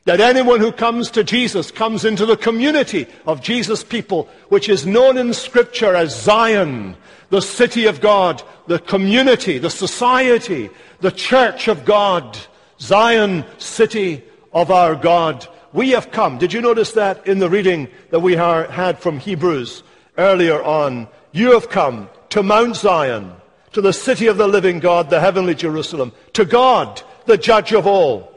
that 0.05 0.21
anyone 0.21 0.59
who 0.59 0.71
comes 0.71 1.09
to 1.11 1.23
Jesus 1.23 1.71
comes 1.71 2.05
into 2.05 2.27
the 2.27 2.37
community 2.37 3.07
of 3.25 3.41
Jesus' 3.41 3.83
people, 3.83 4.29
which 4.49 4.69
is 4.69 4.85
known 4.85 5.17
in 5.17 5.33
Scripture 5.33 5.95
as 5.95 6.19
Zion, 6.19 6.95
the 7.31 7.41
city 7.41 7.87
of 7.87 8.01
God, 8.01 8.43
the 8.67 8.77
community, 8.77 9.57
the 9.57 9.69
society, 9.69 10.69
the 11.01 11.11
church 11.11 11.67
of 11.67 11.85
God, 11.85 12.37
Zion, 12.79 13.43
city 13.57 14.23
of 14.53 14.69
our 14.69 14.95
God. 14.95 15.47
We 15.73 15.89
have 15.91 16.11
come. 16.11 16.37
Did 16.37 16.53
you 16.53 16.61
notice 16.61 16.91
that 16.91 17.25
in 17.25 17.39
the 17.39 17.49
reading 17.49 17.87
that 18.11 18.19
we 18.19 18.35
had 18.35 18.99
from 18.99 19.17
Hebrews 19.17 19.81
earlier 20.19 20.63
on? 20.63 21.07
You 21.31 21.53
have 21.53 21.69
come 21.69 22.09
to 22.29 22.43
Mount 22.43 22.75
Zion, 22.75 23.33
to 23.73 23.81
the 23.81 23.91
city 23.91 24.27
of 24.27 24.37
the 24.37 24.47
living 24.47 24.79
God, 24.79 25.09
the 25.09 25.19
heavenly 25.19 25.55
Jerusalem, 25.55 26.11
to 26.33 26.45
God, 26.45 27.01
the 27.25 27.39
judge 27.39 27.73
of 27.73 27.87
all 27.87 28.34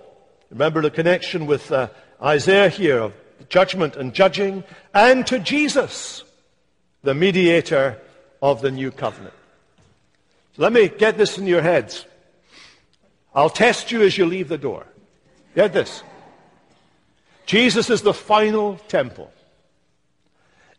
Remember 0.51 0.81
the 0.81 0.91
connection 0.91 1.47
with 1.47 1.71
uh, 1.71 1.89
Isaiah 2.23 2.69
here 2.69 2.99
of 2.99 3.13
judgment 3.49 3.97
and 3.97 4.15
judging, 4.15 4.65
and 4.95 5.27
to 5.27 5.39
Jesus, 5.39 6.25
the 7.03 7.15
mediator 7.15 8.01
of 8.43 8.61
the 8.63 8.71
new 8.71 8.91
covenant. 8.91 9.35
So 10.57 10.63
let 10.63 10.73
me 10.73 10.89
get 10.89 11.17
this 11.17 11.39
in 11.39 11.47
your 11.47 11.63
heads. 11.63 12.05
I'll 13.35 13.51
test 13.51 13.93
you 13.93 14.03
as 14.03 14.17
you 14.17 14.27
leave 14.27 14.49
the 14.49 14.59
door. 14.59 14.87
Get 15.55 15.73
this. 15.73 16.03
Jesus 17.47 17.91
is 17.91 18.03
the 18.03 18.15
final 18.15 18.77
temple. 18.89 19.31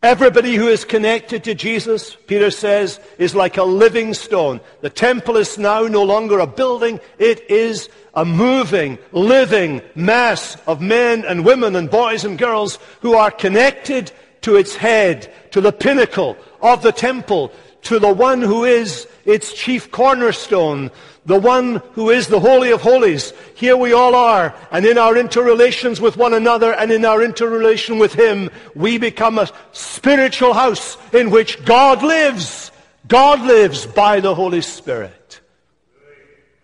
Everybody 0.02 0.54
who 0.54 0.68
is 0.68 0.86
connected 0.86 1.44
to 1.44 1.54
Jesus, 1.54 2.16
Peter 2.26 2.50
says, 2.50 2.98
is 3.18 3.34
like 3.34 3.58
a 3.58 3.64
living 3.64 4.14
stone. 4.14 4.60
The 4.80 4.88
temple 4.88 5.36
is 5.36 5.58
now 5.58 5.82
no 5.82 6.02
longer 6.04 6.38
a 6.38 6.46
building. 6.46 7.00
It 7.18 7.50
is 7.50 7.90
a 8.14 8.24
moving, 8.24 8.98
living 9.12 9.82
mass 9.94 10.56
of 10.66 10.80
men 10.80 11.24
and 11.24 11.44
women 11.44 11.76
and 11.76 11.90
boys 11.90 12.24
and 12.24 12.38
girls 12.38 12.78
who 13.00 13.14
are 13.14 13.30
connected 13.30 14.12
to 14.42 14.56
its 14.56 14.74
head, 14.74 15.32
to 15.52 15.60
the 15.60 15.72
pinnacle 15.72 16.36
of 16.60 16.82
the 16.82 16.92
temple, 16.92 17.52
to 17.82 17.98
the 17.98 18.12
one 18.12 18.42
who 18.42 18.64
is 18.64 19.06
its 19.24 19.52
chief 19.52 19.90
cornerstone, 19.90 20.90
the 21.26 21.38
one 21.38 21.76
who 21.92 22.10
is 22.10 22.26
the 22.26 22.40
Holy 22.40 22.70
of 22.70 22.80
Holies. 22.80 23.32
Here 23.54 23.76
we 23.76 23.92
all 23.92 24.14
are, 24.14 24.54
and 24.70 24.84
in 24.84 24.98
our 24.98 25.16
interrelations 25.16 26.00
with 26.00 26.16
one 26.16 26.34
another 26.34 26.72
and 26.72 26.90
in 26.90 27.04
our 27.04 27.22
interrelation 27.22 27.98
with 27.98 28.14
Him, 28.14 28.50
we 28.74 28.98
become 28.98 29.38
a 29.38 29.48
spiritual 29.72 30.54
house 30.54 30.96
in 31.12 31.30
which 31.30 31.64
God 31.64 32.02
lives. 32.02 32.70
God 33.08 33.40
lives 33.42 33.86
by 33.86 34.20
the 34.20 34.34
Holy 34.34 34.60
Spirit. 34.60 35.19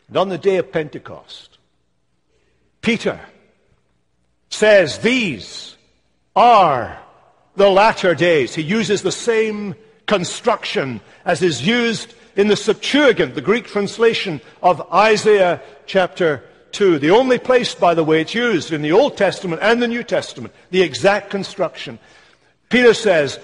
And 0.08 0.16
on 0.16 0.28
the 0.28 0.38
day 0.38 0.56
of 0.56 0.72
Pentecost, 0.72 1.58
Peter 2.80 3.20
says, 4.50 4.98
These 4.98 5.76
are 6.34 6.98
the 7.56 7.70
latter 7.70 8.14
days. 8.14 8.54
He 8.54 8.62
uses 8.62 9.02
the 9.02 9.12
same 9.12 9.74
construction 10.06 11.00
as 11.24 11.42
is 11.42 11.66
used 11.66 12.14
in 12.36 12.48
the 12.48 12.56
Septuagint, 12.56 13.34
the 13.34 13.40
Greek 13.40 13.66
translation 13.66 14.40
of 14.62 14.92
Isaiah 14.92 15.60
chapter 15.86 16.44
2. 16.72 16.98
The 16.98 17.10
only 17.10 17.38
place, 17.38 17.74
by 17.74 17.94
the 17.94 18.04
way, 18.04 18.20
it's 18.20 18.34
used 18.34 18.72
in 18.72 18.82
the 18.82 18.92
Old 18.92 19.16
Testament 19.16 19.62
and 19.62 19.82
the 19.82 19.88
New 19.88 20.04
Testament, 20.04 20.54
the 20.70 20.82
exact 20.82 21.30
construction. 21.30 21.98
Peter 22.68 22.94
says, 22.94 23.40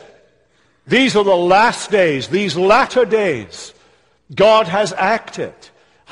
these 0.87 1.16
are 1.16 1.25
the 1.25 1.35
last 1.35 1.90
days, 1.90 2.28
these 2.28 2.57
latter 2.57 3.04
days. 3.04 3.73
God 4.35 4.66
has 4.69 4.92
acted. 4.92 5.54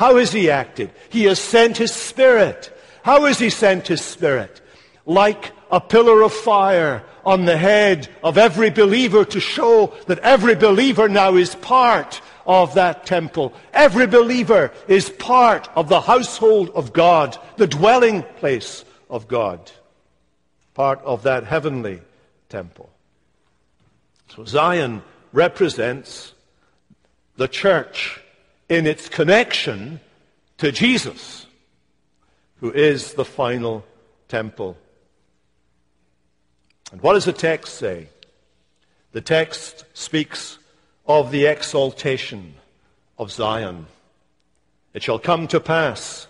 How 0.00 0.16
has 0.16 0.32
he 0.32 0.50
acted? 0.50 0.90
He 1.10 1.24
has 1.24 1.38
sent 1.38 1.76
his 1.76 1.92
Spirit. 1.92 2.74
How 3.02 3.26
has 3.26 3.38
he 3.38 3.50
sent 3.50 3.88
his 3.88 4.00
Spirit? 4.00 4.62
Like 5.04 5.52
a 5.70 5.78
pillar 5.78 6.22
of 6.22 6.32
fire 6.32 7.04
on 7.22 7.44
the 7.44 7.58
head 7.58 8.08
of 8.24 8.38
every 8.38 8.70
believer 8.70 9.26
to 9.26 9.40
show 9.40 9.92
that 10.06 10.18
every 10.20 10.54
believer 10.54 11.06
now 11.06 11.36
is 11.36 11.54
part 11.54 12.22
of 12.46 12.72
that 12.76 13.04
temple. 13.04 13.52
Every 13.74 14.06
believer 14.06 14.72
is 14.88 15.10
part 15.10 15.68
of 15.76 15.90
the 15.90 16.00
household 16.00 16.70
of 16.70 16.94
God, 16.94 17.36
the 17.58 17.66
dwelling 17.66 18.22
place 18.38 18.86
of 19.10 19.28
God, 19.28 19.70
part 20.72 21.02
of 21.02 21.24
that 21.24 21.44
heavenly 21.44 22.00
temple. 22.48 22.88
So 24.34 24.46
Zion 24.46 25.02
represents 25.34 26.32
the 27.36 27.48
church 27.48 28.22
in 28.70 28.86
its 28.86 29.08
connection 29.08 30.00
to 30.58 30.70
Jesus, 30.70 31.46
who 32.60 32.70
is 32.70 33.14
the 33.14 33.24
final 33.24 33.84
temple. 34.28 34.78
And 36.92 37.02
what 37.02 37.14
does 37.14 37.24
the 37.24 37.32
text 37.32 37.74
say? 37.74 38.08
The 39.12 39.20
text 39.20 39.84
speaks 39.92 40.58
of 41.04 41.32
the 41.32 41.46
exaltation 41.46 42.54
of 43.18 43.32
Zion. 43.32 43.86
It 44.94 45.02
shall 45.02 45.18
come 45.18 45.48
to 45.48 45.58
pass 45.58 46.28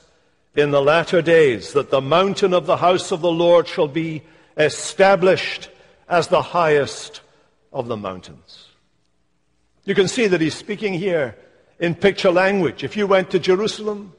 in 0.56 0.70
the 0.70 0.82
latter 0.82 1.20
days 1.20 1.75
that 1.75 1.90
the 1.90 2.00
mountain 2.00 2.54
of 2.54 2.64
the 2.64 2.78
house 2.78 3.12
of 3.12 3.20
the 3.20 3.30
Lord 3.30 3.68
shall 3.68 3.88
be 3.88 4.23
established 4.56 5.68
as 6.09 6.28
the 6.28 6.42
highest 6.42 7.20
of 7.70 7.87
the 7.87 7.99
mountains. 7.99 8.68
You 9.85 9.94
can 9.94 10.09
see 10.09 10.26
that 10.26 10.40
he's 10.40 10.54
speaking 10.54 10.94
here 10.94 11.37
in 11.81 11.95
picture 11.95 12.31
language. 12.31 12.85
If 12.85 12.97
you 12.97 13.07
went 13.07 13.31
to 13.31 13.39
Jerusalem 13.39 14.13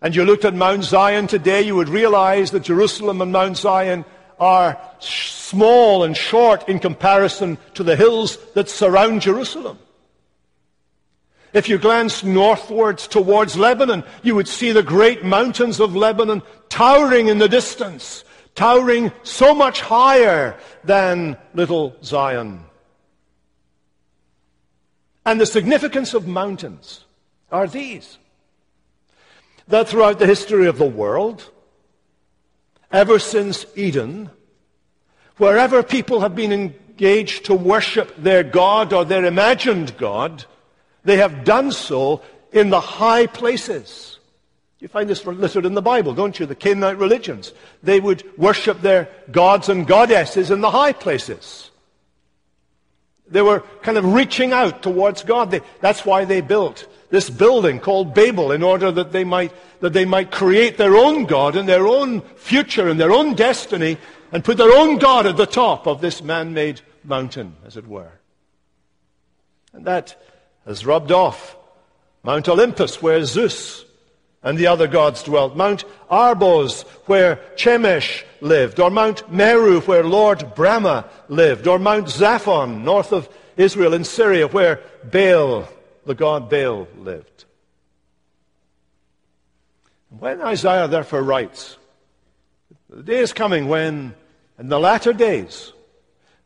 and 0.00 0.16
you 0.16 0.24
looked 0.24 0.44
at 0.46 0.54
Mount 0.54 0.84
Zion 0.84 1.26
today, 1.26 1.62
you 1.62 1.74
would 1.74 1.88
realize 1.88 2.52
that 2.52 2.62
Jerusalem 2.62 3.20
and 3.20 3.32
Mount 3.32 3.58
Zion 3.58 4.04
are 4.38 4.80
small 5.00 6.04
and 6.04 6.16
short 6.16 6.68
in 6.68 6.78
comparison 6.78 7.58
to 7.74 7.82
the 7.82 7.96
hills 7.96 8.38
that 8.54 8.70
surround 8.70 9.20
Jerusalem. 9.20 9.78
If 11.52 11.68
you 11.68 11.78
glance 11.78 12.22
northwards 12.22 13.08
towards 13.08 13.56
Lebanon, 13.56 14.04
you 14.22 14.36
would 14.36 14.46
see 14.46 14.70
the 14.70 14.84
great 14.84 15.24
mountains 15.24 15.80
of 15.80 15.96
Lebanon 15.96 16.42
towering 16.68 17.26
in 17.26 17.38
the 17.38 17.48
distance, 17.48 18.24
towering 18.54 19.10
so 19.24 19.52
much 19.52 19.80
higher 19.80 20.56
than 20.84 21.36
little 21.52 21.96
Zion. 22.04 22.64
And 25.30 25.40
the 25.40 25.46
significance 25.46 26.12
of 26.12 26.26
mountains 26.26 27.04
are 27.52 27.68
these. 27.68 28.18
That 29.68 29.86
throughout 29.86 30.18
the 30.18 30.26
history 30.26 30.66
of 30.66 30.76
the 30.76 30.84
world, 30.84 31.48
ever 32.90 33.20
since 33.20 33.64
Eden, 33.76 34.30
wherever 35.36 35.84
people 35.84 36.18
have 36.18 36.34
been 36.34 36.50
engaged 36.50 37.44
to 37.44 37.54
worship 37.54 38.12
their 38.16 38.42
God 38.42 38.92
or 38.92 39.04
their 39.04 39.24
imagined 39.24 39.96
God, 39.96 40.46
they 41.04 41.18
have 41.18 41.44
done 41.44 41.70
so 41.70 42.22
in 42.50 42.70
the 42.70 42.80
high 42.80 43.28
places. 43.28 44.18
You 44.80 44.88
find 44.88 45.08
this 45.08 45.24
littered 45.24 45.64
in 45.64 45.74
the 45.74 45.80
Bible, 45.80 46.12
don't 46.12 46.40
you? 46.40 46.46
The 46.46 46.56
Canaanite 46.56 46.98
religions. 46.98 47.52
They 47.84 48.00
would 48.00 48.24
worship 48.36 48.80
their 48.80 49.08
gods 49.30 49.68
and 49.68 49.86
goddesses 49.86 50.50
in 50.50 50.60
the 50.60 50.72
high 50.72 50.92
places. 50.92 51.70
They 53.30 53.42
were 53.42 53.60
kind 53.82 53.96
of 53.96 54.12
reaching 54.12 54.52
out 54.52 54.82
towards 54.82 55.22
God. 55.22 55.50
They, 55.50 55.60
that's 55.80 56.04
why 56.04 56.24
they 56.24 56.40
built 56.40 56.86
this 57.10 57.30
building 57.30 57.80
called 57.80 58.14
Babel 58.14 58.52
in 58.52 58.62
order 58.62 58.90
that 58.90 59.12
they 59.12 59.24
might, 59.24 59.52
that 59.80 59.92
they 59.92 60.04
might 60.04 60.30
create 60.30 60.78
their 60.78 60.96
own 60.96 61.26
God 61.26 61.56
and 61.56 61.68
their 61.68 61.86
own 61.86 62.22
future 62.36 62.88
and 62.88 62.98
their 62.98 63.12
own 63.12 63.34
destiny 63.34 63.98
and 64.32 64.44
put 64.44 64.56
their 64.56 64.72
own 64.72 64.98
God 64.98 65.26
at 65.26 65.36
the 65.36 65.46
top 65.46 65.86
of 65.86 66.00
this 66.00 66.22
man-made 66.22 66.80
mountain, 67.04 67.56
as 67.66 67.76
it 67.76 67.86
were. 67.86 68.12
And 69.72 69.84
that 69.86 70.20
has 70.66 70.86
rubbed 70.86 71.12
off. 71.12 71.56
Mount 72.22 72.48
Olympus, 72.48 73.00
where 73.00 73.24
Zeus 73.24 73.84
and 74.42 74.58
the 74.58 74.66
other 74.66 74.86
gods 74.86 75.22
dwelt. 75.22 75.56
Mount 75.56 75.84
Arbos, 76.10 76.82
where 77.06 77.36
Chemosh 77.56 78.24
lived. 78.40 78.80
Or 78.80 78.90
Mount 78.90 79.32
Meru, 79.32 79.80
where 79.80 80.04
Lord 80.04 80.54
Brahma 80.54 81.08
lived. 81.28 81.66
Or 81.66 81.78
Mount 81.78 82.06
Zaphon, 82.06 82.82
north 82.82 83.12
of 83.12 83.28
Israel 83.56 83.94
in 83.94 84.04
Syria, 84.04 84.46
where 84.48 84.80
Baal, 85.04 85.68
the 86.06 86.14
god 86.14 86.48
Baal, 86.48 86.88
lived. 86.98 87.44
When 90.08 90.40
Isaiah 90.40 90.88
therefore 90.88 91.22
writes, 91.22 91.76
the 92.88 93.02
day 93.02 93.18
is 93.18 93.32
coming 93.32 93.68
when, 93.68 94.14
in 94.58 94.68
the 94.68 94.80
latter 94.80 95.12
days, 95.12 95.72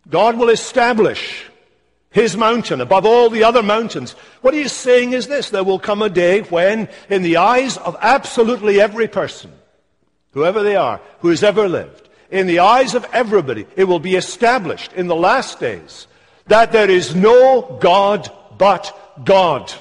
God 0.09 0.37
will 0.37 0.51
establish 0.51 1.47
his 2.11 2.37
mountain 2.37 2.81
above 2.81 3.07
all 3.07 3.31
the 3.31 3.45
other 3.45 3.63
mountains. 3.63 4.13
What 4.43 4.55
he 4.55 4.61
is 4.61 4.73
saying 4.73 5.13
is 5.13 5.27
this 5.27 5.51
there 5.51 5.65
will 5.65 5.79
come 5.79 6.03
a 6.03 6.11
day 6.11 6.43
when, 6.43 6.89
in 7.09 7.23
the 7.23 7.39
eyes 7.39 7.77
of 7.79 7.97
absolutely 8.01 8.81
every 8.81 9.09
person, 9.09 9.51
whoever 10.35 10.63
they 10.63 10.77
are, 10.77 11.01
who 11.21 11.29
has 11.29 11.43
ever 11.43 11.69
lived, 11.69 12.09
in 12.31 12.47
the 12.47 12.59
eyes 12.59 12.95
of 12.95 13.07
everybody, 13.13 13.67
it 13.77 13.85
will 13.85 14.01
be 14.01 14.17
established 14.17 14.93
in 14.93 15.07
the 15.07 15.17
last 15.17 15.61
days 15.61 16.07
that 16.47 16.73
there 16.73 16.91
is 16.91 17.15
no 17.15 17.79
God 17.81 18.31
but 18.59 19.25
God. 19.25 19.73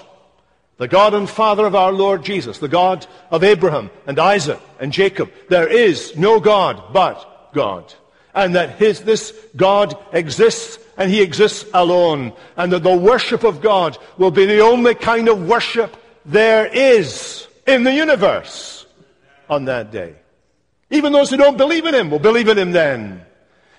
The 0.78 0.88
God 0.88 1.14
and 1.14 1.30
Father 1.30 1.66
of 1.66 1.76
our 1.76 1.92
Lord 1.92 2.24
Jesus, 2.24 2.60
the 2.60 2.68
God 2.68 3.06
of 3.30 3.44
Abraham 3.44 3.90
and 4.08 4.20
Isaac 4.20 4.60
and 4.80 4.92
Jacob. 4.92 5.32
There 5.50 5.68
is 5.68 6.16
no 6.16 6.40
God 6.40 6.94
but 6.94 7.54
God. 7.54 7.94
And 8.34 8.56
that 8.56 8.78
his, 8.78 9.02
this 9.02 9.34
God 9.56 9.96
exists 10.12 10.80
and 10.98 11.12
he 11.12 11.22
exists 11.22 11.66
alone. 11.74 12.34
And 12.58 12.72
that 12.74 12.84
the 12.84 12.96
worship 12.96 13.44
of 13.44 13.62
God 13.62 13.98
will 14.18 14.32
be 14.32 14.46
the 14.46 14.62
only 14.62 14.96
kind 14.96 15.28
of 15.28 15.48
worship 15.48 15.96
there 16.26 16.66
is 16.66 17.48
in 17.68 17.84
the 17.84 17.94
universe 17.94 18.86
on 19.50 19.66
that 19.66 19.92
day. 19.92 20.16
Even 20.94 21.12
those 21.12 21.32
who 21.32 21.38
don't 21.38 21.58
believe 21.58 21.88
in 21.88 21.96
him 21.96 22.12
will 22.12 22.20
believe 22.20 22.48
in 22.48 22.58
him 22.58 22.72
then. 22.72 23.26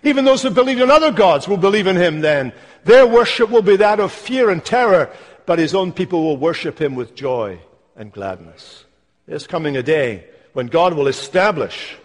Even 0.02 0.24
those 0.24 0.42
who 0.42 0.50
believe 0.50 0.80
in 0.80 0.90
other 0.90 1.12
gods 1.12 1.46
will 1.46 1.56
believe 1.56 1.86
in 1.86 1.94
him 1.94 2.20
then. 2.20 2.52
Their 2.84 3.06
worship 3.06 3.50
will 3.50 3.62
be 3.62 3.76
that 3.76 4.00
of 4.00 4.10
fear 4.10 4.50
and 4.50 4.62
terror, 4.64 5.08
but 5.46 5.60
his 5.60 5.76
own 5.76 5.92
people 5.92 6.24
will 6.24 6.36
worship 6.36 6.80
him 6.80 6.96
with 6.96 7.14
joy 7.14 7.60
and 7.94 8.12
gladness. 8.12 8.84
There's 9.26 9.46
coming 9.46 9.76
a 9.76 9.82
day 9.82 10.26
when 10.54 10.66
God 10.66 10.94
will 10.94 11.06
establish 11.06 11.96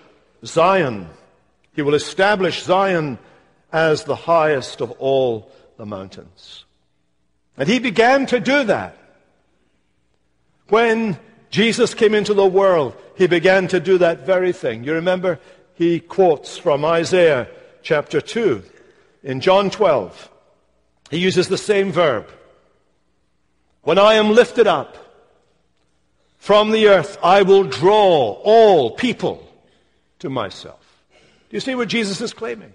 Zion. 0.46 1.10
He 1.74 1.82
will 1.82 1.96
establish 1.96 2.62
Zion 2.62 3.18
as 3.74 4.04
the 4.04 4.16
highest 4.16 4.80
of 4.80 4.92
all 4.92 5.52
the 5.78 5.88
mountains. 5.88 6.66
And 7.58 7.68
he 7.68 7.80
began 7.80 8.28
to 8.28 8.40
do 8.40 8.64
that. 8.66 8.96
When 10.68 11.18
Jesus 11.50 11.94
came 11.94 12.14
into 12.14 12.34
the 12.34 12.46
world, 12.46 12.96
he 13.16 13.28
began 13.28 13.68
to 13.70 13.80
do 13.80 13.98
that 13.98 14.26
very 14.26 14.54
thing. 14.54 14.84
You 14.84 14.94
remember 14.94 15.40
he 15.76 16.00
quotes 16.00 16.58
from 16.58 16.86
Isaiah 16.86 17.48
chapter 17.82 18.22
2 18.22 18.64
in 19.24 19.42
John 19.42 19.70
12. 19.70 20.30
He 21.10 21.18
uses 21.18 21.48
the 21.48 21.58
same 21.58 21.92
verb. 21.92 22.30
When 23.82 23.98
I 23.98 24.16
am 24.16 24.30
lifted 24.32 24.68
up 24.68 24.98
from 26.38 26.72
the 26.72 26.88
earth, 26.88 27.18
I 27.24 27.42
will 27.42 27.64
draw 27.64 28.40
all 28.44 28.92
people 28.92 29.48
to 30.20 30.30
myself. 30.30 30.80
Do 31.12 31.56
you 31.56 31.60
see 31.60 31.74
what 31.74 31.88
Jesus 31.88 32.22
is 32.22 32.34
claiming? 32.34 32.74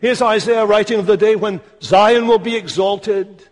Here's 0.00 0.20
Isaiah 0.20 0.66
writing 0.66 0.98
of 0.98 1.06
the 1.06 1.16
day 1.16 1.34
when 1.34 1.62
Zion 1.80 2.26
will 2.26 2.38
be 2.38 2.56
exalted 2.56 3.48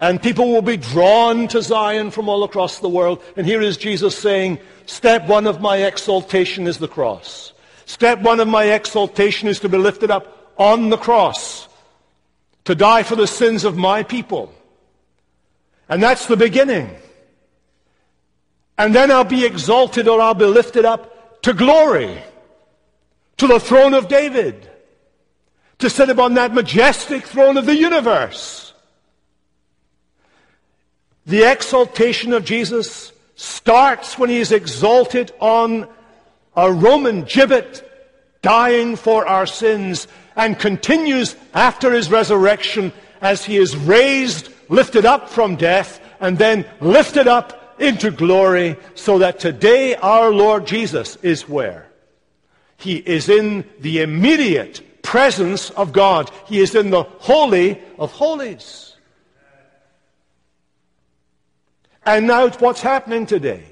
and 0.00 0.22
people 0.22 0.52
will 0.52 0.62
be 0.62 0.76
drawn 0.76 1.48
to 1.48 1.62
Zion 1.62 2.10
from 2.10 2.28
all 2.28 2.44
across 2.44 2.80
the 2.80 2.88
world. 2.88 3.22
And 3.36 3.46
here 3.46 3.62
is 3.62 3.76
Jesus 3.76 4.16
saying, 4.16 4.58
step 4.84 5.26
one 5.26 5.46
of 5.46 5.60
my 5.60 5.78
exaltation 5.78 6.66
is 6.66 6.78
the 6.78 6.88
cross. 6.88 7.52
Step 7.86 8.20
one 8.20 8.40
of 8.40 8.48
my 8.48 8.64
exaltation 8.64 9.48
is 9.48 9.60
to 9.60 9.68
be 9.68 9.78
lifted 9.78 10.10
up 10.10 10.54
on 10.58 10.90
the 10.90 10.96
cross, 10.96 11.68
to 12.64 12.74
die 12.74 13.02
for 13.02 13.16
the 13.16 13.26
sins 13.26 13.64
of 13.64 13.76
my 13.76 14.02
people. 14.02 14.52
And 15.88 16.02
that's 16.02 16.26
the 16.26 16.36
beginning. 16.36 16.90
And 18.76 18.94
then 18.94 19.10
I'll 19.10 19.24
be 19.24 19.46
exalted 19.46 20.08
or 20.08 20.20
I'll 20.20 20.34
be 20.34 20.44
lifted 20.44 20.84
up 20.84 21.42
to 21.42 21.54
glory, 21.54 22.18
to 23.38 23.46
the 23.46 23.60
throne 23.60 23.94
of 23.94 24.08
David 24.08 24.68
to 25.78 25.90
sit 25.90 26.08
upon 26.08 26.34
that 26.34 26.54
majestic 26.54 27.26
throne 27.26 27.56
of 27.56 27.66
the 27.66 27.76
universe. 27.76 28.65
The 31.26 31.42
exaltation 31.42 32.32
of 32.32 32.44
Jesus 32.44 33.12
starts 33.34 34.16
when 34.16 34.30
he 34.30 34.38
is 34.38 34.52
exalted 34.52 35.32
on 35.40 35.88
a 36.56 36.72
Roman 36.72 37.24
gibbet, 37.24 37.82
dying 38.42 38.94
for 38.94 39.26
our 39.26 39.46
sins, 39.46 40.06
and 40.36 40.58
continues 40.58 41.34
after 41.52 41.92
his 41.92 42.10
resurrection 42.10 42.92
as 43.20 43.44
he 43.44 43.56
is 43.56 43.76
raised, 43.76 44.50
lifted 44.68 45.04
up 45.04 45.28
from 45.28 45.56
death, 45.56 46.00
and 46.20 46.38
then 46.38 46.64
lifted 46.80 47.26
up 47.26 47.74
into 47.80 48.10
glory, 48.10 48.76
so 48.94 49.18
that 49.18 49.40
today 49.40 49.96
our 49.96 50.30
Lord 50.30 50.66
Jesus 50.66 51.16
is 51.16 51.48
where? 51.48 51.88
He 52.78 52.96
is 52.96 53.28
in 53.28 53.64
the 53.80 54.00
immediate 54.00 55.02
presence 55.02 55.70
of 55.70 55.92
God. 55.92 56.30
He 56.46 56.60
is 56.60 56.74
in 56.74 56.90
the 56.90 57.02
Holy 57.02 57.82
of 57.98 58.12
Holies. 58.12 58.85
And 62.06 62.28
now 62.28 62.48
what's 62.48 62.80
happening 62.80 63.26
today? 63.26 63.64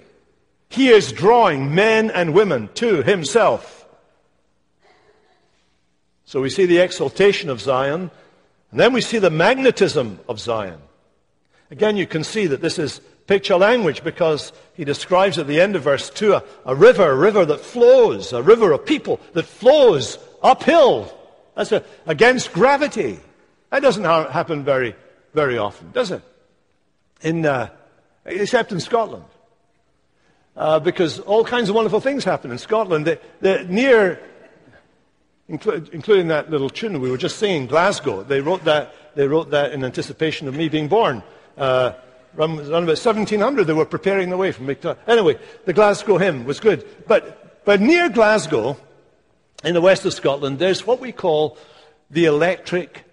He 0.69 0.89
is 0.89 1.13
drawing 1.13 1.73
men 1.73 2.11
and 2.11 2.35
women 2.35 2.69
to 2.75 3.03
himself. 3.03 3.87
So 6.25 6.41
we 6.41 6.51
see 6.51 6.67
the 6.67 6.79
exaltation 6.79 7.49
of 7.49 7.61
Zion, 7.61 8.11
And 8.73 8.81
then 8.81 8.93
we 8.93 9.03
see 9.03 9.19
the 9.21 9.31
magnetism 9.31 10.19
of 10.29 10.41
Zion. 10.41 10.81
Again, 11.71 11.97
you 11.97 12.09
can 12.09 12.25
see 12.25 12.49
that 12.49 12.61
this 12.61 12.77
is 12.77 13.01
picture 13.29 13.57
language 13.57 14.03
because 14.03 14.53
he 14.75 14.85
describes 14.85 15.39
at 15.39 15.47
the 15.47 15.61
end 15.61 15.77
of 15.77 15.83
verse 15.83 16.11
2 16.11 16.35
a, 16.35 16.43
a 16.67 16.75
river, 16.75 17.09
a 17.09 17.15
river 17.15 17.45
that 17.45 17.61
flows, 17.61 18.33
a 18.33 18.43
river 18.43 18.73
of 18.73 18.85
people 18.85 19.21
that 19.35 19.47
flows 19.47 20.19
uphill. 20.43 21.17
That's 21.55 21.71
a, 21.71 21.85
against 22.07 22.53
gravity. 22.53 23.21
That 23.71 23.83
doesn't 23.83 24.03
ha- 24.03 24.29
happen 24.29 24.65
very, 24.65 24.97
very 25.35 25.57
often, 25.57 25.93
does 25.93 26.11
it? 26.11 26.23
In, 27.23 27.47
uh, 27.47 27.71
except 28.25 28.73
in 28.73 28.81
Scotland. 28.81 29.25
Uh, 30.57 30.79
because 30.79 31.19
all 31.21 31.45
kinds 31.45 31.69
of 31.69 31.75
wonderful 31.75 32.01
things 32.01 32.25
happen 32.25 32.51
in 32.51 32.59
Scotland. 32.59 33.07
The, 33.07 33.21
the, 33.41 33.65
near, 33.65 34.21
inclu- 35.51 35.89
including 35.91 36.29
that 36.29 36.51
little 36.51 36.71
tune 36.71 37.01
we 37.01 37.11
were 37.11 37.19
just 37.19 37.39
singing, 37.39 37.67
Glasgow, 37.67 38.23
they 38.23 38.41
wrote 38.41 38.65
that, 38.65 38.95
they 39.17 39.27
wrote 39.27 39.51
that 39.51 39.73
in 39.73 39.85
anticipation 39.85 40.47
of 40.47 40.55
me 40.55 40.69
being 40.69 40.87
born. 40.87 41.23
Uh, 41.59 41.93
around, 42.39 42.61
around 42.61 42.85
about 42.85 42.99
1700, 42.99 43.65
they 43.65 43.73
were 43.73 43.85
preparing 43.85 44.31
the 44.31 44.37
way 44.37 44.53
from 44.53 44.67
Victoria. 44.67 44.97
Anyway, 45.09 45.39
the 45.65 45.73
Glasgow 45.73 46.19
hymn 46.19 46.45
was 46.45 46.61
good. 46.61 46.87
But, 47.09 47.65
but 47.65 47.81
near 47.81 48.09
Glasgow, 48.09 48.77
in 49.65 49.75
the 49.75 49.81
west 49.81 50.05
of 50.05 50.13
Scotland, 50.13 50.59
there's 50.59 50.87
what 50.87 51.01
we 51.01 51.11
call 51.11 51.59
the 52.11 52.27
electric 52.27 53.05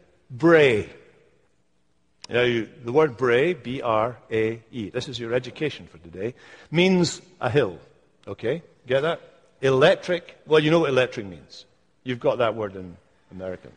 Now, 2.32 2.44
you, 2.44 2.70
the 2.86 2.94
word 2.94 3.18
brae, 3.18 3.54
B 3.54 3.82
R 3.82 4.16
A 4.32 4.62
E, 4.72 4.90
this 4.90 5.10
is 5.10 5.20
your 5.20 5.34
education 5.34 5.88
for 5.88 5.98
today, 5.98 6.34
means 6.72 7.22
a 7.42 7.50
hill. 7.50 7.78
Okay? 8.26 8.64
Get 8.88 9.02
that? 9.02 9.20
Electric. 9.62 10.38
Well, 10.48 10.62
you 10.62 10.72
know 10.72 10.80
what 10.80 10.90
electric 10.90 11.26
means. 11.26 11.66
You've 12.06 12.22
got 12.22 12.38
that 12.38 12.56
word 12.56 12.78
in 12.78 12.96
American. 13.32 13.74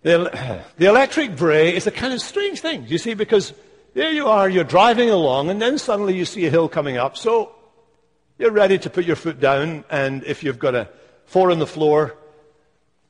The, 0.00 0.62
the 0.78 0.86
electric 0.86 1.36
brae 1.36 1.76
is 1.76 1.86
a 1.86 1.90
kind 1.90 2.14
of 2.14 2.22
strange 2.22 2.60
thing, 2.60 2.86
you 2.88 2.96
see, 2.96 3.12
because 3.12 3.52
there 3.92 4.10
you 4.10 4.28
are, 4.28 4.48
you're 4.48 4.64
driving 4.64 5.10
along, 5.10 5.50
and 5.50 5.60
then 5.60 5.76
suddenly 5.76 6.16
you 6.16 6.24
see 6.24 6.46
a 6.46 6.50
hill 6.50 6.70
coming 6.70 6.96
up. 6.96 7.18
So 7.18 7.54
you're 8.38 8.50
ready 8.50 8.78
to 8.78 8.88
put 8.88 9.04
your 9.04 9.16
foot 9.16 9.40
down, 9.40 9.84
and 9.90 10.24
if 10.24 10.42
you've 10.42 10.58
got 10.58 10.74
a 10.74 10.88
four 11.26 11.50
on 11.50 11.58
the 11.58 11.66
floor 11.66 12.16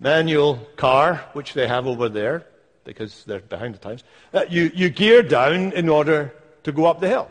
manual 0.00 0.56
car, 0.76 1.24
which 1.32 1.54
they 1.54 1.68
have 1.68 1.86
over 1.86 2.08
there, 2.08 2.44
because 2.84 3.24
they're 3.24 3.40
behind 3.40 3.74
the 3.74 3.78
times, 3.78 4.04
uh, 4.32 4.44
you, 4.48 4.70
you 4.74 4.90
gear 4.90 5.22
down 5.22 5.72
in 5.72 5.88
order 5.88 6.32
to 6.64 6.72
go 6.72 6.86
up 6.86 7.00
the 7.00 7.08
hill. 7.08 7.30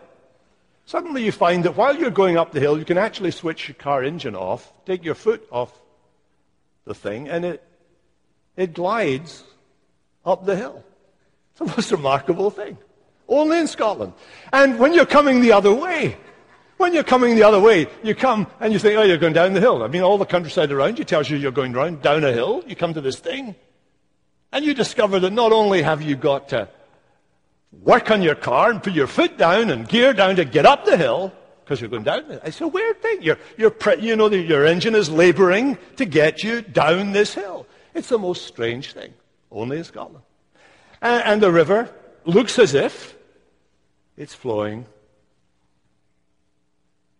Suddenly 0.86 1.24
you 1.24 1.32
find 1.32 1.64
that 1.64 1.78
while 1.78 1.96
you're 1.96 2.12
going 2.12 2.38
up 2.38 2.52
the 2.52 2.60
hill, 2.60 2.78
you 2.78 2.86
can 2.86 2.98
actually 2.98 3.32
switch 3.32 3.68
your 3.68 3.76
car 3.76 4.04
engine 4.04 4.36
off, 4.36 4.72
take 4.86 5.04
your 5.04 5.16
foot 5.16 5.48
off 5.52 5.72
the 6.86 6.94
thing, 6.94 7.30
and 7.30 7.46
it, 7.46 7.64
it 8.58 8.74
glides 8.74 9.44
up 10.26 10.46
the 10.46 10.56
hill. 10.56 10.84
It's 11.52 11.60
the 11.60 11.66
most 11.66 11.92
remarkable 11.92 12.50
thing. 12.50 12.78
Only 13.28 13.60
in 13.60 13.68
Scotland. 13.68 14.14
And 14.52 14.78
when 14.80 14.94
you're 14.94 15.06
coming 15.06 15.42
the 15.42 15.54
other 15.54 15.74
way, 15.74 16.18
when 16.78 16.94
you're 16.94 17.04
coming 17.04 17.36
the 17.36 17.44
other 17.44 17.60
way, 17.60 17.88
you 18.04 18.14
come 18.14 18.48
and 18.60 18.74
you 18.74 18.80
think, 18.80 18.98
oh, 18.98 19.04
you're 19.04 19.18
going 19.18 19.34
down 19.34 19.54
the 19.54 19.62
hill. 19.62 19.84
I 19.84 19.88
mean, 19.88 20.02
all 20.02 20.18
the 20.18 20.26
countryside 20.26 20.72
around 20.72 21.00
you 21.00 21.06
tells 21.06 21.30
you 21.30 21.38
you're 21.38 21.52
going 21.52 21.72
round, 21.72 22.02
down 22.02 22.26
a 22.26 22.34
hill. 22.34 22.64
You 22.68 22.76
come 22.76 22.94
to 22.94 23.02
this 23.02 23.20
thing. 23.20 23.56
And 24.54 24.64
you 24.64 24.76
discover 24.76 25.20
that 25.20 25.34
not 25.34 25.52
only 25.52 25.82
have 25.82 26.04
you 26.04 26.16
got 26.16 26.50
to 26.50 26.70
work 27.82 28.12
on 28.12 28.22
your 28.22 28.36
car 28.36 28.70
and 28.70 28.84
put 28.84 28.94
your 28.94 29.08
foot 29.08 29.36
down 29.36 29.72
and 29.72 29.90
gear 29.90 30.14
down 30.14 30.36
to 30.36 30.46
get 30.46 30.68
up 30.68 30.86
the 30.86 30.96
hill, 30.96 31.34
because 31.66 31.82
you're 31.82 31.90
going 31.90 32.04
down. 32.04 32.24
It's 32.44 32.62
a 32.62 32.68
weird 32.68 33.02
thing. 33.02 33.24
You're, 33.24 33.40
you're 33.58 33.72
pre- 33.72 34.00
you 34.00 34.16
know 34.16 34.30
your 34.30 34.64
engine 34.64 34.94
is 34.94 35.10
laboring 35.10 35.80
to 35.96 36.06
get 36.06 36.44
you 36.44 36.62
down 36.62 37.14
this 37.14 37.34
hill. 37.34 37.66
It's 37.96 38.10
the 38.10 38.20
most 38.20 38.46
strange 38.46 38.94
thing. 38.94 39.16
Only 39.52 39.80
in 39.80 39.86
Scotland. 39.86 40.24
And, 41.02 41.24
and 41.24 41.42
the 41.42 41.52
river 41.52 41.90
looks 42.26 42.60
as 42.60 42.76
if 42.76 43.16
it's 44.18 44.36
flowing 44.36 44.86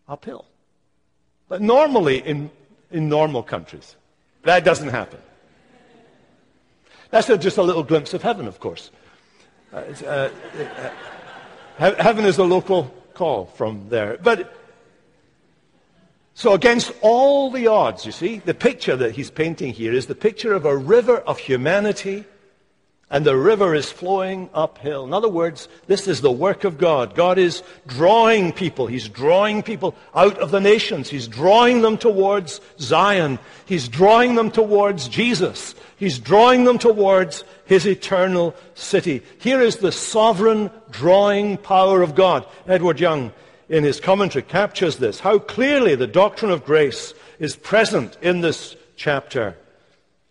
uphill. 0.08 0.46
But 1.50 1.64
normally, 1.64 2.20
in, 2.20 2.52
in 2.92 3.10
normal 3.10 3.42
countries, 3.42 3.96
that 4.44 4.64
doesn't 4.64 4.90
happen. 4.90 5.20
That's 7.14 7.28
just 7.28 7.58
a 7.58 7.62
little 7.62 7.84
glimpse 7.84 8.16
of 8.16 8.24
heaven, 8.24 8.48
of 8.48 8.60
course. 8.60 8.90
Uh, 9.72 9.84
uh, 10.04 10.30
uh, 11.78 11.94
heaven 12.02 12.26
is 12.26 12.40
a 12.40 12.44
local 12.44 12.92
call 13.14 13.46
from 13.46 13.88
there. 13.90 14.18
But 14.18 14.52
so 16.34 16.54
against 16.54 16.92
all 17.02 17.52
the 17.52 17.68
odds, 17.68 18.08
you 18.08 18.12
see, 18.12 18.40
the 18.40 18.56
picture 18.56 18.96
that 18.96 19.12
he's 19.12 19.30
painting 19.30 19.74
here 19.74 19.94
is 19.94 20.08
the 20.08 20.16
picture 20.16 20.54
of 20.54 20.66
a 20.66 20.76
river 20.76 21.18
of 21.18 21.38
humanity 21.38 22.26
and 23.14 23.24
the 23.24 23.38
river 23.38 23.76
is 23.76 23.92
flowing 23.92 24.50
uphill. 24.56 25.06
In 25.06 25.14
other 25.14 25.30
words, 25.30 25.70
this 25.86 26.08
is 26.08 26.22
the 26.22 26.32
work 26.32 26.64
of 26.64 26.80
God. 26.80 27.14
God 27.14 27.38
is 27.38 27.62
drawing 27.86 28.52
people. 28.52 28.88
He's 28.88 29.08
drawing 29.08 29.62
people 29.62 29.94
out 30.16 30.40
of 30.40 30.50
the 30.50 30.60
nations. 30.60 31.12
He's 31.12 31.28
drawing 31.28 31.84
them 31.84 32.00
towards 32.00 32.60
Zion. 32.80 33.38
He's 33.68 33.88
drawing 33.88 34.34
them 34.34 34.50
towards 34.50 35.08
Jesus. 35.08 35.76
He's 35.96 36.18
drawing 36.18 36.64
them 36.64 36.80
towards 36.80 37.44
his 37.66 37.86
eternal 37.86 38.56
city. 38.74 39.22
Here 39.38 39.62
is 39.62 39.78
the 39.78 39.92
sovereign 39.92 40.72
drawing 40.90 41.58
power 41.58 42.02
of 42.02 42.16
God. 42.16 42.48
Edward 42.68 43.00
Young, 43.00 43.32
in 43.70 43.84
his 43.84 44.00
commentary, 44.00 44.42
captures 44.42 44.98
this. 44.98 45.20
How 45.20 45.38
clearly 45.38 45.94
the 45.94 46.08
doctrine 46.08 46.50
of 46.50 46.66
grace 46.66 47.14
is 47.38 47.56
present 47.56 48.18
in 48.24 48.42
this 48.42 48.76
chapter. 48.96 49.56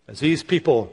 As 0.09 0.19
these 0.19 0.43
people 0.43 0.93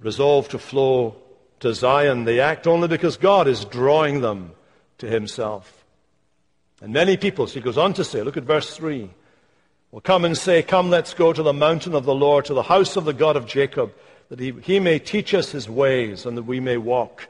resolve 0.00 0.48
to 0.50 0.58
flow 0.58 1.16
to 1.60 1.74
Zion, 1.74 2.24
they 2.24 2.40
act 2.40 2.66
only 2.66 2.88
because 2.88 3.16
God 3.16 3.48
is 3.48 3.64
drawing 3.64 4.20
them 4.20 4.52
to 4.98 5.08
himself. 5.08 5.84
And 6.80 6.92
many 6.92 7.16
people, 7.16 7.46
he 7.46 7.60
goes 7.60 7.78
on 7.78 7.94
to 7.94 8.04
say, 8.04 8.22
look 8.22 8.36
at 8.36 8.44
verse 8.44 8.76
3, 8.76 9.08
will 9.90 10.00
come 10.00 10.24
and 10.24 10.36
say, 10.36 10.62
Come, 10.62 10.90
let's 10.90 11.14
go 11.14 11.32
to 11.32 11.42
the 11.42 11.52
mountain 11.52 11.94
of 11.94 12.04
the 12.04 12.14
Lord, 12.14 12.44
to 12.46 12.54
the 12.54 12.64
house 12.64 12.96
of 12.96 13.04
the 13.04 13.12
God 13.12 13.36
of 13.36 13.46
Jacob, 13.46 13.94
that 14.28 14.40
he, 14.40 14.52
he 14.62 14.80
may 14.80 14.98
teach 14.98 15.32
us 15.32 15.52
his 15.52 15.68
ways 15.68 16.26
and 16.26 16.36
that 16.36 16.42
we 16.42 16.58
may 16.60 16.76
walk 16.76 17.28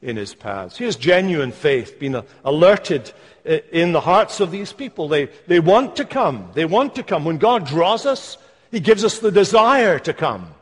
in 0.00 0.16
his 0.16 0.34
paths. 0.34 0.78
Here's 0.78 0.96
genuine 0.96 1.52
faith 1.52 1.98
being 1.98 2.20
alerted 2.44 3.12
uh, 3.46 3.58
in 3.70 3.92
the 3.92 4.00
hearts 4.00 4.40
of 4.40 4.50
these 4.50 4.72
people. 4.72 5.08
They, 5.08 5.26
they 5.46 5.60
want 5.60 5.96
to 5.96 6.04
come. 6.04 6.50
They 6.54 6.64
want 6.64 6.94
to 6.94 7.02
come. 7.02 7.24
When 7.24 7.38
God 7.38 7.66
draws 7.66 8.06
us, 8.06 8.38
he 8.70 8.80
gives 8.80 9.04
us 9.04 9.18
the 9.18 9.30
desire 9.30 9.98
to 10.00 10.12
come. 10.12 10.54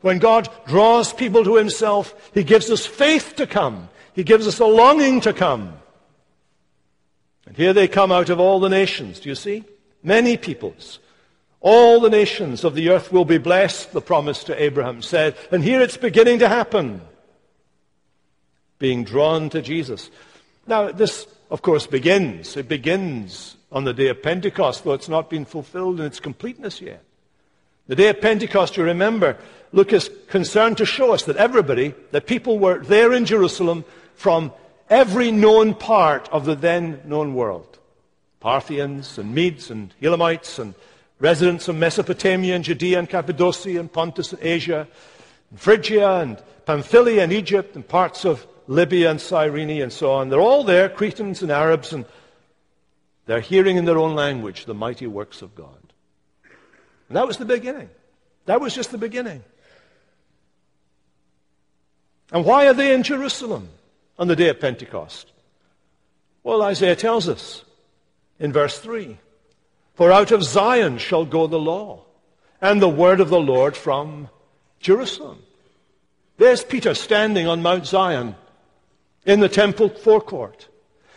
When 0.00 0.18
God 0.18 0.48
draws 0.66 1.12
people 1.12 1.44
to 1.44 1.56
himself, 1.56 2.14
he 2.32 2.42
gives 2.42 2.70
us 2.70 2.86
faith 2.86 3.36
to 3.36 3.46
come. 3.46 3.88
He 4.14 4.24
gives 4.24 4.46
us 4.46 4.58
a 4.58 4.66
longing 4.66 5.20
to 5.22 5.32
come. 5.32 5.74
And 7.46 7.56
here 7.56 7.72
they 7.72 7.88
come 7.88 8.12
out 8.12 8.30
of 8.30 8.40
all 8.40 8.60
the 8.60 8.68
nations. 8.68 9.20
Do 9.20 9.28
you 9.28 9.34
see? 9.34 9.64
Many 10.02 10.36
peoples. 10.36 10.98
All 11.60 12.00
the 12.00 12.08
nations 12.08 12.64
of 12.64 12.74
the 12.74 12.88
earth 12.88 13.12
will 13.12 13.26
be 13.26 13.38
blessed, 13.38 13.92
the 13.92 14.00
promise 14.00 14.44
to 14.44 14.62
Abraham 14.62 15.02
said. 15.02 15.36
And 15.50 15.62
here 15.62 15.80
it's 15.80 15.96
beginning 15.96 16.38
to 16.38 16.48
happen. 16.48 17.02
Being 18.78 19.04
drawn 19.04 19.50
to 19.50 19.60
Jesus. 19.60 20.10
Now, 20.66 20.90
this, 20.90 21.26
of 21.50 21.60
course, 21.60 21.86
begins. 21.86 22.56
It 22.56 22.68
begins 22.68 23.56
on 23.70 23.84
the 23.84 23.92
day 23.92 24.08
of 24.08 24.22
Pentecost, 24.22 24.84
though 24.84 24.94
it's 24.94 25.08
not 25.08 25.28
been 25.28 25.44
fulfilled 25.44 26.00
in 26.00 26.06
its 26.06 26.20
completeness 26.20 26.80
yet. 26.80 27.04
The 27.88 27.96
day 27.96 28.08
of 28.08 28.20
Pentecost, 28.20 28.76
you 28.76 28.84
remember, 28.84 29.36
Luke 29.72 29.92
is 29.92 30.10
concerned 30.28 30.78
to 30.78 30.86
show 30.86 31.12
us 31.12 31.24
that 31.24 31.36
everybody, 31.36 31.94
that 32.10 32.26
people 32.26 32.58
were 32.58 32.78
there 32.78 33.12
in 33.12 33.24
Jerusalem 33.24 33.84
from 34.14 34.52
every 34.88 35.30
known 35.30 35.74
part 35.74 36.28
of 36.30 36.44
the 36.44 36.56
then 36.56 37.00
known 37.04 37.34
world. 37.34 37.78
Parthians 38.40 39.18
and 39.18 39.34
Medes 39.34 39.70
and 39.70 39.94
Elamites 40.02 40.58
and 40.58 40.74
residents 41.20 41.68
of 41.68 41.76
Mesopotamia 41.76 42.56
and 42.56 42.64
Judea 42.64 42.98
and 42.98 43.08
Cappadocia 43.08 43.78
and 43.78 43.92
Pontus 43.92 44.32
and 44.32 44.42
Asia, 44.42 44.88
and 45.50 45.60
Phrygia 45.60 46.20
and 46.20 46.42
Pamphylia 46.64 47.22
and 47.22 47.32
Egypt 47.32 47.76
and 47.76 47.86
parts 47.86 48.24
of 48.24 48.46
Libya 48.66 49.10
and 49.10 49.20
Cyrene 49.20 49.82
and 49.82 49.92
so 49.92 50.12
on. 50.12 50.30
They're 50.30 50.40
all 50.40 50.64
there, 50.64 50.88
Cretans 50.88 51.42
and 51.42 51.52
Arabs, 51.52 51.92
and 51.92 52.04
they're 53.26 53.40
hearing 53.40 53.76
in 53.76 53.84
their 53.84 53.98
own 53.98 54.14
language 54.14 54.64
the 54.64 54.74
mighty 54.74 55.06
works 55.06 55.42
of 55.42 55.54
God. 55.54 55.92
And 57.08 57.16
that 57.16 57.26
was 57.26 57.36
the 57.36 57.44
beginning. 57.44 57.90
That 58.46 58.60
was 58.60 58.74
just 58.74 58.90
the 58.90 58.98
beginning. 58.98 59.44
And 62.32 62.44
why 62.44 62.66
are 62.68 62.74
they 62.74 62.94
in 62.94 63.02
Jerusalem 63.02 63.68
on 64.18 64.28
the 64.28 64.36
day 64.36 64.48
of 64.48 64.60
Pentecost? 64.60 65.30
Well, 66.42 66.62
Isaiah 66.62 66.96
tells 66.96 67.28
us 67.28 67.64
in 68.38 68.52
verse 68.52 68.78
3 68.78 69.18
For 69.94 70.12
out 70.12 70.30
of 70.30 70.44
Zion 70.44 70.98
shall 70.98 71.24
go 71.24 71.46
the 71.46 71.58
law, 71.58 72.04
and 72.60 72.80
the 72.80 72.88
word 72.88 73.20
of 73.20 73.30
the 73.30 73.40
Lord 73.40 73.76
from 73.76 74.28
Jerusalem. 74.78 75.42
There's 76.38 76.64
Peter 76.64 76.94
standing 76.94 77.46
on 77.46 77.62
Mount 77.62 77.86
Zion 77.86 78.34
in 79.26 79.40
the 79.40 79.48
temple 79.48 79.90
forecourt. 79.90 80.68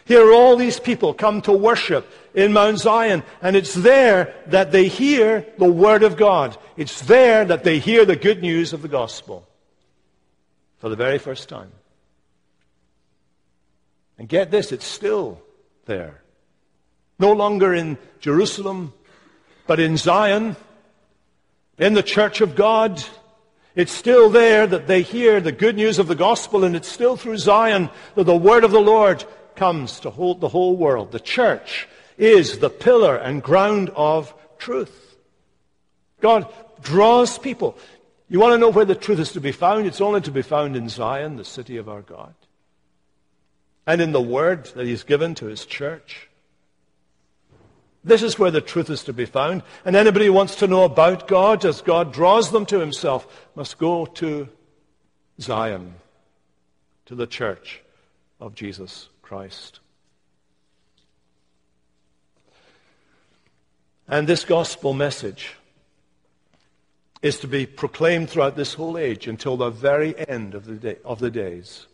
Here 0.06 0.34
all 0.34 0.58
these 0.58 0.82
people 0.82 1.14
come 1.14 1.42
to 1.44 1.54
worship 1.54 2.12
in 2.34 2.52
Mount 2.52 2.80
Zion, 2.80 3.24
and 3.42 3.56
it's 3.56 3.74
there 3.74 4.34
that 4.48 4.74
they 4.74 4.90
hear 4.90 5.46
the 5.58 5.72
Word 5.72 6.04
of 6.04 6.18
God. 6.18 6.58
It's 6.76 7.02
there 7.04 7.46
that 7.46 7.64
they 7.64 7.80
hear 7.80 8.04
the 8.04 8.18
good 8.18 8.42
news 8.42 8.74
of 8.74 8.82
the 8.82 8.90
gospel. 8.90 9.48
For 10.84 10.90
the 10.90 10.98
very 10.98 11.18
first 11.18 11.48
time. 11.48 11.72
And 14.18 14.28
get 14.28 14.52
this, 14.52 14.74
it's 14.74 14.84
still 14.84 15.42
there. 15.86 16.22
No 17.18 17.32
longer 17.32 17.74
in 17.74 17.98
Jerusalem, 18.20 18.92
but 19.66 19.80
in 19.80 19.96
Zion, 19.96 20.58
in 21.78 21.94
the 21.94 22.04
church 22.04 22.42
of 22.42 22.58
God. 22.58 23.02
It's 23.76 23.94
still 23.94 24.30
there 24.30 24.68
that 24.68 24.88
they 24.88 25.04
hear 25.04 25.40
the 25.40 25.54
good 25.54 25.78
news 25.78 26.00
of 26.00 26.10
the 26.10 26.16
gospel, 26.16 26.66
and 26.66 26.76
it's 26.76 26.90
still 26.90 27.16
through 27.16 27.38
Zion 27.38 27.90
that 28.16 28.26
the 28.26 28.36
word 28.36 28.66
of 28.66 28.72
the 28.72 28.82
Lord 28.82 29.24
comes 29.56 30.02
to 30.02 30.10
hold 30.10 30.42
the 30.42 30.50
whole 30.50 30.76
world. 30.76 31.14
The 31.14 31.20
church 31.22 31.88
is 32.18 32.60
the 32.60 32.70
pillar 32.70 33.16
and 33.16 33.42
ground 33.42 33.90
of 33.96 34.34
truth. 34.58 35.16
God 36.20 36.54
draws 36.82 37.38
people. 37.38 37.78
You 38.34 38.40
want 38.40 38.54
to 38.54 38.58
know 38.58 38.72
where 38.72 38.84
the 38.84 38.96
truth 38.96 39.20
is 39.20 39.34
to 39.34 39.40
be 39.40 39.52
found? 39.52 39.86
It's 39.86 40.02
only 40.02 40.20
to 40.22 40.32
be 40.32 40.42
found 40.42 40.76
in 40.76 40.90
Zion, 40.90 41.36
the 41.36 41.46
city 41.46 41.78
of 41.78 41.88
our 41.88 42.02
God. 42.02 42.34
And 43.86 44.02
in 44.02 44.12
the 44.12 44.20
word 44.20 44.66
that 44.74 44.88
He's 44.88 45.04
given 45.04 45.36
to 45.36 45.46
His 45.46 45.68
church. 45.68 46.30
This 48.04 48.24
is 48.24 48.40
where 48.40 48.50
the 48.50 48.60
truth 48.60 48.90
is 48.90 49.04
to 49.04 49.14
be 49.14 49.26
found. 49.26 49.62
And 49.86 49.96
anybody 49.96 50.26
who 50.26 50.34
wants 50.34 50.56
to 50.56 50.68
know 50.68 50.84
about 50.84 51.28
God 51.28 51.64
as 51.64 51.82
God 51.82 52.12
draws 52.12 52.50
them 52.50 52.66
to 52.66 52.80
himself 52.80 53.28
must 53.54 53.78
go 53.78 54.08
to 54.08 54.50
Zion, 55.40 55.94
to 57.06 57.14
the 57.14 57.28
church 57.28 57.84
of 58.42 58.56
Jesus 58.56 59.10
Christ. 59.22 59.80
And 64.08 64.26
this 64.26 64.44
gospel 64.44 64.94
message 64.94 65.56
is 67.24 67.40
to 67.40 67.48
be 67.48 67.66
proclaimed 67.66 68.30
throughout 68.30 68.58
this 68.58 68.74
whole 68.74 68.98
age 68.98 69.28
until 69.28 69.56
the 69.56 69.70
very 69.70 70.14
end 70.28 70.54
of 70.54 70.66
the, 70.66 70.76
day, 70.76 70.98
of 71.06 71.20
the 71.20 71.32
days. 71.32 71.88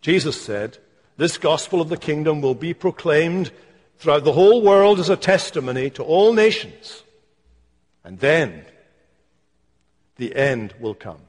Jesus 0.00 0.38
said, 0.38 0.76
This 1.16 1.38
gospel 1.38 1.80
of 1.80 1.88
the 1.88 1.96
kingdom 1.96 2.40
will 2.40 2.56
be 2.56 2.74
proclaimed 2.74 3.52
throughout 3.98 4.24
the 4.24 4.32
whole 4.32 4.60
world 4.60 4.98
as 4.98 5.08
a 5.08 5.16
testimony 5.16 5.88
to 5.90 6.02
all 6.02 6.32
nations. 6.32 7.04
And 8.02 8.18
then 8.18 8.64
the 10.16 10.34
end 10.34 10.74
will 10.80 10.94
come. 10.94 11.20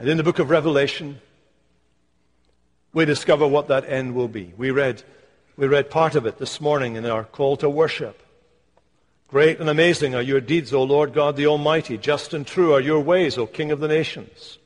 And 0.00 0.08
in 0.08 0.16
the 0.16 0.24
book 0.24 0.40
of 0.40 0.50
Revelation, 0.50 1.20
we 2.92 3.04
discover 3.04 3.46
what 3.46 3.68
that 3.68 3.88
end 3.88 4.16
will 4.16 4.26
be. 4.26 4.52
We 4.56 4.72
read, 4.72 5.04
we 5.56 5.68
read 5.68 5.90
part 5.90 6.16
of 6.16 6.26
it 6.26 6.38
this 6.38 6.60
morning 6.60 6.96
in 6.96 7.06
our 7.06 7.22
call 7.22 7.56
to 7.58 7.70
worship. 7.70 8.25
Great 9.28 9.58
and 9.58 9.68
amazing 9.68 10.14
are 10.14 10.22
your 10.22 10.40
deeds, 10.40 10.72
O 10.72 10.82
Lord 10.84 11.12
God 11.12 11.36
the 11.36 11.46
Almighty. 11.46 11.98
Just 11.98 12.32
and 12.32 12.46
true 12.46 12.72
are 12.72 12.80
your 12.80 13.00
ways, 13.00 13.36
O 13.36 13.46
King 13.46 13.72
of 13.72 13.80
the 13.80 13.88
nations. 13.88 14.58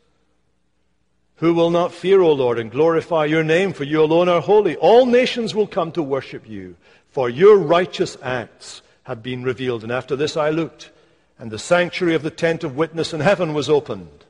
Who 1.37 1.55
will 1.55 1.71
not 1.71 1.93
fear, 1.93 2.21
O 2.21 2.33
Lord, 2.33 2.59
and 2.59 2.71
glorify 2.71 3.25
your 3.25 3.43
name, 3.43 3.73
for 3.73 3.85
you 3.85 4.03
alone 4.03 4.29
are 4.29 4.43
holy. 4.43 4.77
All 4.77 5.07
nations 5.07 5.55
will 5.55 5.67
come 5.67 5.93
to 5.93 6.03
worship 6.03 6.47
you, 6.47 6.77
for 7.09 7.31
your 7.31 7.57
righteous 7.57 8.19
acts 8.23 8.83
have 9.05 9.23
been 9.23 9.43
revealed. 9.43 9.83
And 9.83 9.91
after 9.91 10.15
this 10.15 10.37
I 10.37 10.51
looked, 10.51 10.91
and 11.39 11.51
the 11.51 11.59
sanctuary 11.59 12.15
of 12.15 12.23
the 12.23 12.31
tent 12.31 12.63
of 12.63 12.77
witness 12.77 13.15
in 13.15 13.21
heaven 13.21 13.55
was 13.55 13.71
opened. 13.71 14.27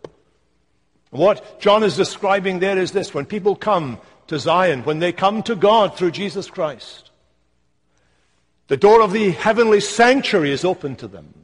What 1.10 1.60
John 1.60 1.82
is 1.82 1.96
describing 1.96 2.60
there 2.60 2.78
is 2.78 2.92
this 2.92 3.12
when 3.12 3.26
people 3.26 3.56
come 3.56 3.98
to 4.28 4.38
Zion, 4.38 4.84
when 4.84 5.00
they 5.00 5.12
come 5.12 5.42
to 5.42 5.56
God 5.56 5.96
through 5.96 6.12
Jesus 6.12 6.48
Christ, 6.48 7.09
the 8.70 8.76
door 8.76 9.02
of 9.02 9.12
the 9.12 9.32
heavenly 9.32 9.80
sanctuary 9.80 10.52
is 10.52 10.64
open 10.64 10.94
to 10.94 11.08
them. 11.08 11.34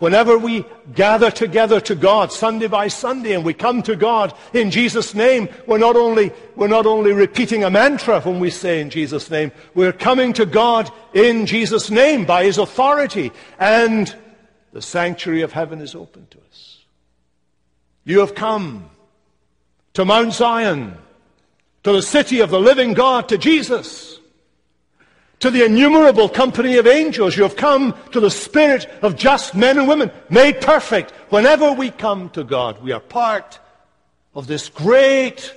Whenever 0.00 0.36
we 0.36 0.64
gather 0.92 1.30
together 1.30 1.80
to 1.82 1.94
God 1.94 2.32
Sunday 2.32 2.66
by 2.66 2.88
Sunday 2.88 3.32
and 3.32 3.44
we 3.44 3.54
come 3.54 3.84
to 3.84 3.94
God 3.94 4.34
in 4.52 4.72
Jesus' 4.72 5.14
name, 5.14 5.48
we're 5.68 5.78
not 5.78 5.94
only, 5.94 6.32
we're 6.56 6.66
not 6.66 6.84
only 6.84 7.12
repeating 7.12 7.62
a 7.62 7.70
mantra 7.70 8.20
when 8.22 8.40
we 8.40 8.50
say 8.50 8.80
in 8.80 8.90
Jesus' 8.90 9.30
name, 9.30 9.52
we're 9.76 9.92
coming 9.92 10.32
to 10.32 10.46
God 10.46 10.90
in 11.14 11.46
Jesus' 11.46 11.90
name 11.90 12.24
by 12.24 12.42
His 12.42 12.58
authority 12.58 13.30
and 13.60 14.12
the 14.72 14.82
sanctuary 14.82 15.42
of 15.42 15.52
heaven 15.52 15.80
is 15.80 15.94
open 15.94 16.26
to 16.30 16.38
us. 16.50 16.84
You 18.04 18.18
have 18.18 18.34
come 18.34 18.90
to 19.94 20.04
Mount 20.04 20.32
Zion, 20.32 20.98
to 21.84 21.92
the 21.92 22.02
city 22.02 22.40
of 22.40 22.50
the 22.50 22.58
living 22.58 22.94
God, 22.94 23.28
to 23.28 23.38
Jesus 23.38 24.17
to 25.40 25.50
the 25.50 25.64
innumerable 25.64 26.28
company 26.28 26.76
of 26.76 26.86
angels. 26.86 27.36
You 27.36 27.44
have 27.44 27.56
come 27.56 27.94
to 28.12 28.20
the 28.20 28.30
spirit 28.30 28.86
of 29.02 29.16
just 29.16 29.54
men 29.54 29.78
and 29.78 29.88
women, 29.88 30.10
made 30.28 30.60
perfect. 30.60 31.12
Whenever 31.30 31.72
we 31.72 31.90
come 31.90 32.30
to 32.30 32.44
God, 32.44 32.82
we 32.82 32.92
are 32.92 33.00
part 33.00 33.58
of 34.34 34.46
this 34.46 34.68
great 34.68 35.54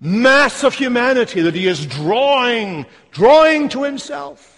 mass 0.00 0.62
of 0.62 0.74
humanity 0.74 1.40
that 1.42 1.54
He 1.54 1.66
is 1.66 1.86
drawing, 1.86 2.86
drawing 3.10 3.68
to 3.70 3.82
Himself. 3.82 4.55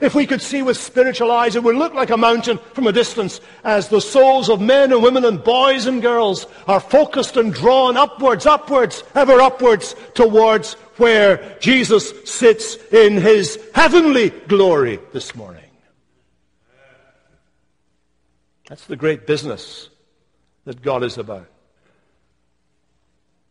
If 0.00 0.14
we 0.14 0.26
could 0.26 0.42
see 0.42 0.62
with 0.62 0.76
spiritual 0.76 1.30
eyes, 1.30 1.56
it 1.56 1.62
would 1.62 1.76
look 1.76 1.94
like 1.94 2.10
a 2.10 2.16
mountain 2.16 2.58
from 2.72 2.86
a 2.86 2.92
distance 2.92 3.40
as 3.62 3.88
the 3.88 4.00
souls 4.00 4.48
of 4.48 4.60
men 4.60 4.92
and 4.92 5.02
women 5.02 5.24
and 5.24 5.42
boys 5.42 5.86
and 5.86 6.02
girls 6.02 6.46
are 6.66 6.80
focused 6.80 7.36
and 7.36 7.54
drawn 7.54 7.96
upwards, 7.96 8.44
upwards, 8.44 9.04
ever 9.14 9.40
upwards 9.40 9.94
towards 10.14 10.74
where 10.96 11.56
Jesus 11.60 12.12
sits 12.28 12.76
in 12.92 13.16
his 13.16 13.58
heavenly 13.74 14.30
glory 14.30 14.98
this 15.12 15.34
morning. 15.34 15.62
That's 18.68 18.86
the 18.86 18.96
great 18.96 19.26
business 19.26 19.90
that 20.64 20.82
God 20.82 21.02
is 21.04 21.18
about. 21.18 21.46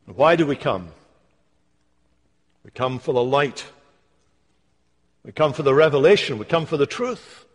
Why 0.05 0.35
do 0.35 0.45
we 0.45 0.55
come? 0.55 0.89
We 2.65 2.71
come 2.71 2.99
for 2.99 3.13
the 3.13 3.23
light. 3.23 3.63
We 5.23 5.31
come 5.31 5.53
for 5.53 5.63
the 5.63 5.73
revelation. 5.73 6.37
We 6.37 6.45
come 6.45 6.65
for 6.65 6.77
the 6.77 6.85
truth. 6.85 7.45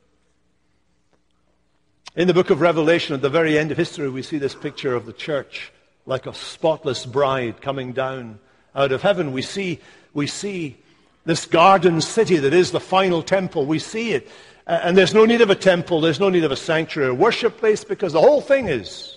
In 2.17 2.27
the 2.27 2.35
book 2.35 2.51
of 2.51 2.61
Revelation, 2.61 3.15
at 3.15 3.23
the 3.23 3.29
very 3.29 3.59
end 3.59 3.71
of 3.71 3.77
history, 3.77 4.09
we 4.09 4.23
see 4.23 4.39
this 4.39 4.55
picture 4.55 4.95
of 4.95 5.07
the 5.07 5.13
church 5.13 5.71
like 6.07 6.27
a 6.27 6.35
spotless 6.35 7.05
bride 7.05 7.61
coming 7.61 7.93
down 7.93 8.41
out 8.75 8.91
of 8.93 9.03
heaven. 9.03 9.33
We 9.33 9.43
see, 9.43 9.81
we 10.15 10.27
see 10.27 10.79
this 11.27 11.45
garden 11.45 12.01
city 12.01 12.39
that 12.39 12.55
is 12.55 12.71
the 12.71 12.81
final 12.81 13.23
temple. 13.23 13.67
We 13.67 13.79
see 13.79 14.13
it. 14.13 14.29
And 14.67 14.97
there's 14.97 15.15
no 15.15 15.27
need 15.27 15.43
of 15.43 15.51
a 15.51 15.55
temple. 15.55 16.01
There's 16.01 16.19
no 16.19 16.31
need 16.31 16.45
of 16.45 16.53
a 16.53 16.57
sanctuary 16.57 17.11
or 17.11 17.15
worship 17.15 17.59
place 17.59 17.85
because 17.85 18.15
the 18.15 18.21
whole 18.21 18.41
thing 18.41 18.67
is 18.69 19.17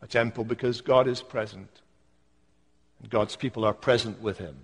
a 0.00 0.06
temple 0.06 0.44
because 0.44 0.80
God 0.80 1.06
is 1.06 1.20
present. 1.20 1.68
And 3.00 3.10
God's 3.10 3.36
people 3.36 3.64
are 3.64 3.74
present 3.74 4.22
with 4.22 4.38
him. 4.38 4.56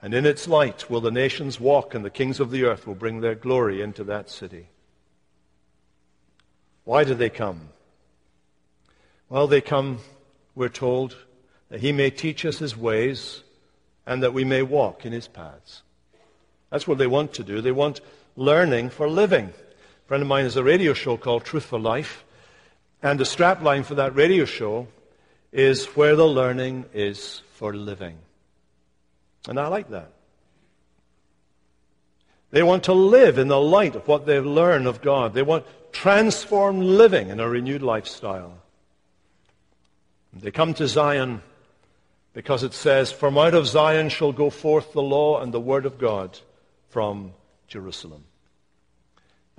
And 0.00 0.14
in 0.14 0.26
its 0.26 0.46
light 0.46 0.88
will 0.88 1.00
the 1.00 1.10
nations 1.10 1.58
walk, 1.58 1.94
and 1.94 2.04
the 2.04 2.10
kings 2.10 2.38
of 2.40 2.50
the 2.50 2.64
earth 2.64 2.86
will 2.86 2.94
bring 2.94 3.20
their 3.20 3.34
glory 3.34 3.82
into 3.82 4.04
that 4.04 4.30
city. 4.30 4.68
Why 6.84 7.04
do 7.04 7.14
they 7.14 7.30
come? 7.30 7.68
Well, 9.28 9.46
they 9.46 9.60
come, 9.60 9.98
we're 10.54 10.68
told, 10.68 11.16
that 11.68 11.80
he 11.80 11.92
may 11.92 12.10
teach 12.10 12.44
us 12.44 12.58
his 12.58 12.76
ways 12.76 13.42
and 14.06 14.22
that 14.22 14.32
we 14.32 14.44
may 14.44 14.62
walk 14.62 15.04
in 15.04 15.12
his 15.12 15.28
paths. 15.28 15.82
That's 16.70 16.88
what 16.88 16.98
they 16.98 17.06
want 17.06 17.34
to 17.34 17.44
do. 17.44 17.60
They 17.60 17.72
want 17.72 18.00
learning 18.36 18.90
for 18.90 19.08
living. 19.08 19.46
A 19.46 20.08
friend 20.08 20.22
of 20.22 20.28
mine 20.28 20.44
has 20.44 20.56
a 20.56 20.64
radio 20.64 20.94
show 20.94 21.16
called 21.16 21.44
Truth 21.44 21.64
for 21.64 21.78
Life, 21.78 22.24
and 23.02 23.20
the 23.20 23.24
strapline 23.24 23.84
for 23.84 23.96
that 23.96 24.14
radio 24.14 24.46
show 24.46 24.86
is 25.52 25.84
where 25.86 26.16
the 26.16 26.26
learning 26.26 26.86
is 26.94 27.42
for 27.52 27.74
living. 27.74 28.16
And 29.46 29.58
I 29.58 29.68
like 29.68 29.90
that. 29.90 30.12
They 32.50 32.62
want 32.62 32.84
to 32.84 32.94
live 32.94 33.38
in 33.38 33.48
the 33.48 33.60
light 33.60 33.94
of 33.94 34.08
what 34.08 34.26
they've 34.26 34.44
learned 34.44 34.86
of 34.86 35.02
God. 35.02 35.34
They 35.34 35.42
want 35.42 35.66
transformed 35.92 36.82
living 36.82 37.28
in 37.28 37.40
a 37.40 37.48
renewed 37.48 37.82
lifestyle. 37.82 38.58
They 40.32 40.50
come 40.50 40.74
to 40.74 40.88
Zion 40.88 41.42
because 42.32 42.62
it 42.62 42.74
says, 42.74 43.12
From 43.12 43.36
out 43.36 43.54
of 43.54 43.66
Zion 43.66 44.08
shall 44.08 44.32
go 44.32 44.50
forth 44.50 44.92
the 44.92 45.02
law 45.02 45.40
and 45.40 45.52
the 45.52 45.60
word 45.60 45.86
of 45.86 45.98
God 45.98 46.38
from 46.88 47.32
Jerusalem. 47.66 48.24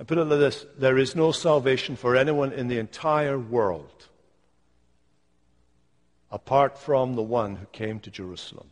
I 0.00 0.04
put 0.04 0.18
it 0.18 0.24
like 0.24 0.40
this 0.40 0.64
there 0.78 0.98
is 0.98 1.14
no 1.14 1.30
salvation 1.30 1.94
for 1.94 2.16
anyone 2.16 2.52
in 2.52 2.68
the 2.68 2.78
entire 2.78 3.38
world 3.38 4.08
apart 6.30 6.78
from 6.78 7.16
the 7.16 7.22
one 7.22 7.56
who 7.56 7.66
came 7.66 8.00
to 8.00 8.10
Jerusalem. 8.10 8.68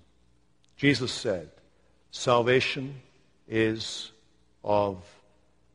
Jesus 0.78 1.12
said, 1.12 1.50
Salvation 2.10 2.94
is 3.46 4.10
of 4.64 4.96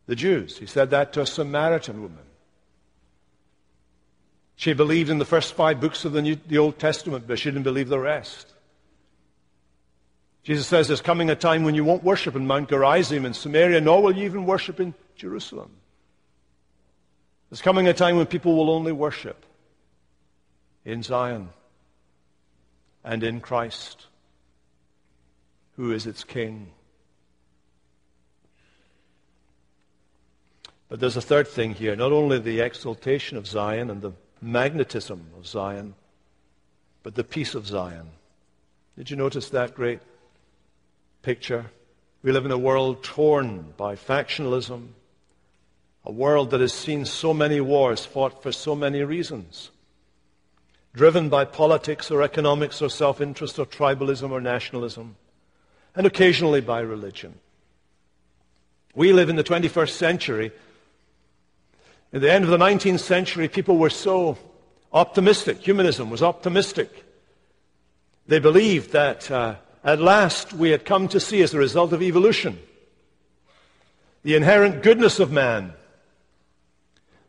the 0.08 0.16
Jews. 0.16 0.58
He 0.58 0.66
said 0.66 0.90
that 0.90 1.14
to 1.14 1.22
a 1.22 1.26
Samaritan 1.26 2.02
woman. 2.02 2.24
She 4.56 4.74
believed 4.74 5.10
in 5.10 5.20
the 5.20 5.26
first 5.26 5.54
five 5.54 5.80
books 5.82 6.06
of 6.06 6.14
the, 6.14 6.22
New, 6.22 6.38
the 6.48 6.58
Old 6.58 6.80
Testament, 6.80 7.26
but 7.28 7.38
she 7.38 7.50
didn't 7.50 7.64
believe 7.64 7.90
the 7.90 8.00
rest. 8.00 8.48
Jesus 10.44 10.68
says 10.68 10.88
there's 10.88 11.02
coming 11.02 11.30
a 11.30 11.36
time 11.36 11.64
when 11.64 11.76
you 11.76 11.84
won't 11.84 12.04
worship 12.04 12.36
in 12.36 12.48
Mount 12.48 12.70
Gerizim 12.70 13.26
in 13.26 13.34
Samaria, 13.34 13.82
nor 13.82 14.02
will 14.02 14.16
you 14.16 14.26
even 14.26 14.46
worship 14.46 14.80
in 14.80 14.94
Jerusalem. 15.16 15.72
There's 17.50 17.62
coming 17.62 17.88
a 17.88 17.94
time 17.94 18.18
when 18.18 18.26
people 18.26 18.56
will 18.56 18.70
only 18.70 18.92
worship 18.92 19.46
in 20.86 21.04
Zion 21.04 21.50
and 23.04 23.24
in 23.24 23.42
Christ, 23.42 24.08
who 25.76 25.92
is 25.92 26.06
its 26.06 26.24
King. 26.24 26.72
But 30.90 31.00
there's 31.00 31.18
a 31.18 31.22
third 31.22 31.48
thing 31.48 31.74
here 31.74 31.96
not 31.96 32.12
only 32.12 32.38
the 32.38 32.60
exaltation 32.60 33.38
of 33.38 33.48
Zion 33.48 33.90
and 33.90 34.02
the 34.02 34.14
magnetism 34.42 35.28
of 35.38 35.48
Zion, 35.48 35.96
but 37.02 37.16
the 37.16 37.24
peace 37.24 37.56
of 37.56 37.66
Zion. 37.66 38.12
Did 38.98 39.10
you 39.10 39.16
notice 39.18 39.50
that 39.50 39.74
great 39.74 40.02
picture? 41.24 41.72
We 42.22 42.32
live 42.32 42.46
in 42.46 42.52
a 42.52 42.58
world 42.58 43.04
torn 43.04 43.74
by 43.76 43.96
factionalism, 43.96 44.90
a 46.06 46.12
world 46.12 46.52
that 46.52 46.62
has 46.62 46.74
seen 46.74 47.06
so 47.06 47.34
many 47.34 47.60
wars 47.60 48.06
fought 48.06 48.44
for 48.44 48.52
so 48.52 48.76
many 48.76 49.02
reasons, 49.02 49.72
driven 50.94 51.28
by 51.28 51.44
politics 51.44 52.12
or 52.12 52.22
economics 52.22 52.82
or 52.82 52.90
self 52.90 53.20
interest 53.20 53.58
or 53.58 53.66
tribalism 53.66 54.30
or 54.30 54.40
nationalism, 54.40 55.16
and 55.96 56.06
occasionally 56.06 56.62
by 56.62 56.80
religion. 56.80 57.40
We 58.96 59.14
live 59.14 59.30
in 59.30 59.36
the 59.36 59.44
21st 59.44 59.90
century. 59.90 60.52
At 62.12 62.22
the 62.22 62.32
end 62.32 62.44
of 62.44 62.50
the 62.50 62.58
19th 62.58 63.00
century, 63.00 63.48
people 63.48 63.78
were 63.78 63.90
so 63.90 64.38
optimistic. 64.92 65.58
Humanism 65.60 66.10
was 66.10 66.22
optimistic. 66.22 67.04
They 68.28 68.40
believed 68.40 68.92
that 68.92 69.30
uh, 69.30 69.56
at 69.84 70.00
last 70.00 70.54
we 70.54 70.70
had 70.70 70.86
come 70.86 71.08
to 71.10 71.20
see, 71.20 71.42
as 71.42 71.54
a 71.54 71.58
result 71.58 71.92
of 71.92 72.02
evolution, 72.02 72.60
the 74.24 74.36
inherent 74.36 74.84
goodness 74.84 75.20
of 75.20 75.32
man 75.32 75.74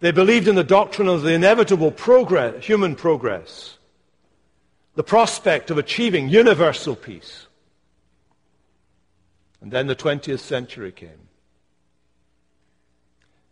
they 0.05 0.11
believed 0.11 0.49
in 0.49 0.55
the 0.55 0.63
doctrine 0.65 1.09
of 1.09 1.23
the 1.23 1.33
inevitable 1.33 1.91
progress, 1.91 2.63
human 2.63 2.95
progress, 2.95 3.79
the 4.97 5.03
prospect 5.03 5.71
of 5.71 5.79
achieving 5.79 6.29
universal 6.29 6.95
peace. 6.95 7.47
And 9.65 9.73
then 9.73 9.87
the 9.87 9.97
20th 9.97 10.41
century 10.41 10.93
came. 10.93 11.31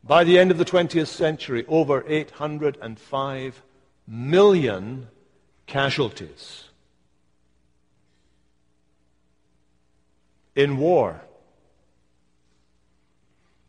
By 0.05 0.25
the 0.25 0.39
end 0.39 0.51
of 0.51 0.59
the 0.59 0.65
20th 0.67 1.07
century, 1.07 1.65
over 1.67 2.05
805 2.07 3.63
million 4.07 5.09
casualties 5.65 6.65
in 10.55 10.77
war. 10.77 11.23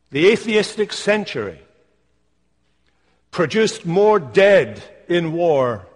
The 0.10 0.28
atheistic 0.28 0.92
century 0.92 1.62
produced 3.32 3.86
more 3.86 4.20
dead 4.20 4.84
in 5.08 5.32
war 5.32 5.88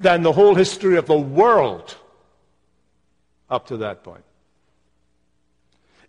than 0.00 0.22
the 0.22 0.32
whole 0.32 0.54
history 0.54 0.96
of 0.96 1.04
the 1.04 1.18
world 1.18 1.94
up 3.50 3.66
to 3.66 3.76
that 3.76 4.02
point. 4.02 4.24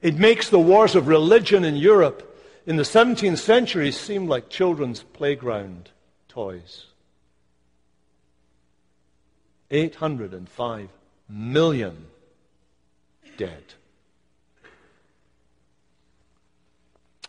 It 0.02 0.18
makes 0.18 0.50
the 0.50 0.60
wars 0.60 0.96
of 0.96 1.08
religion 1.08 1.66
in 1.66 1.76
Europe 1.76 2.26
in 2.66 2.78
the 2.78 2.84
17th 2.84 3.38
century 3.38 3.92
seem 3.92 4.28
like 4.28 4.50
children's 4.50 5.04
playground 5.04 5.90
toys. 6.28 6.86
805 9.72 10.90
million 11.28 12.06
dead. 13.38 13.64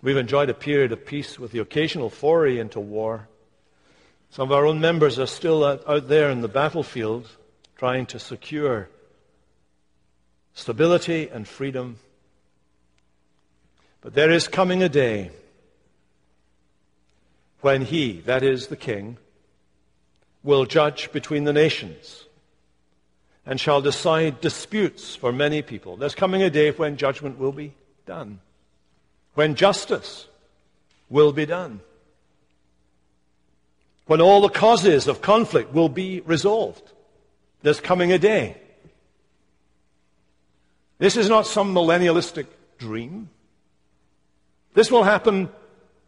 We've 0.03 0.17
enjoyed 0.17 0.49
a 0.49 0.55
period 0.55 0.93
of 0.93 1.05
peace 1.05 1.39
with 1.39 1.53
the 1.53 1.59
occasional 1.59 2.09
foray 2.09 2.59
into 2.59 2.81
war. 2.81 3.29
Some 4.31 4.49
of 4.49 4.53
our 4.53 4.65
own 4.65 4.81
members 4.81 5.19
are 5.19 5.27
still 5.27 5.65
out 5.65 6.09
there 6.09 6.31
in 6.31 6.41
the 6.41 6.49
battlefield 6.49 7.29
trying 7.77 8.07
to 8.07 8.19
secure 8.19 8.89
stability 10.55 11.29
and 11.29 11.47
freedom. 11.47 11.99
But 14.01 14.15
there 14.15 14.31
is 14.31 14.49
coming 14.49 14.83
a 14.83 14.89
day 14.89 15.31
when 17.61 17.83
he, 17.83 18.21
that 18.23 18.43
is 18.43 18.69
the 18.69 18.77
king, 18.77 19.19
will 20.43 20.65
judge 20.65 21.13
between 21.13 21.45
the 21.45 21.53
nations 21.53 22.25
and 23.45 23.61
shall 23.61 23.83
decide 23.83 24.41
disputes 24.41 25.15
for 25.15 25.33
many 25.33 25.61
people. 25.61 25.97
There's 25.97 26.15
coming 26.15 26.43
a 26.43 26.51
day 26.51 26.71
when 26.71 26.97
judgment 26.97 27.39
will 27.39 27.53
be 27.53 27.75
done 28.07 28.41
when 29.35 29.55
justice 29.55 30.27
will 31.09 31.33
be 31.33 31.47
done, 31.47 31.81
when 34.07 34.21
all 34.21 34.41
the 34.41 34.49
causes 34.49 35.09
of 35.09 35.23
conflict 35.23 35.73
will 35.73 35.89
be 35.89 36.21
resolved. 36.21 36.93
There's 37.63 37.81
coming 37.81 38.13
a 38.13 38.19
day. 38.19 38.57
This 40.99 41.17
is 41.17 41.29
not 41.29 41.47
some 41.47 41.75
millennialistic 41.75 42.47
dream. 42.79 43.31
This 44.75 44.91
will 44.91 45.03
happen 45.03 45.49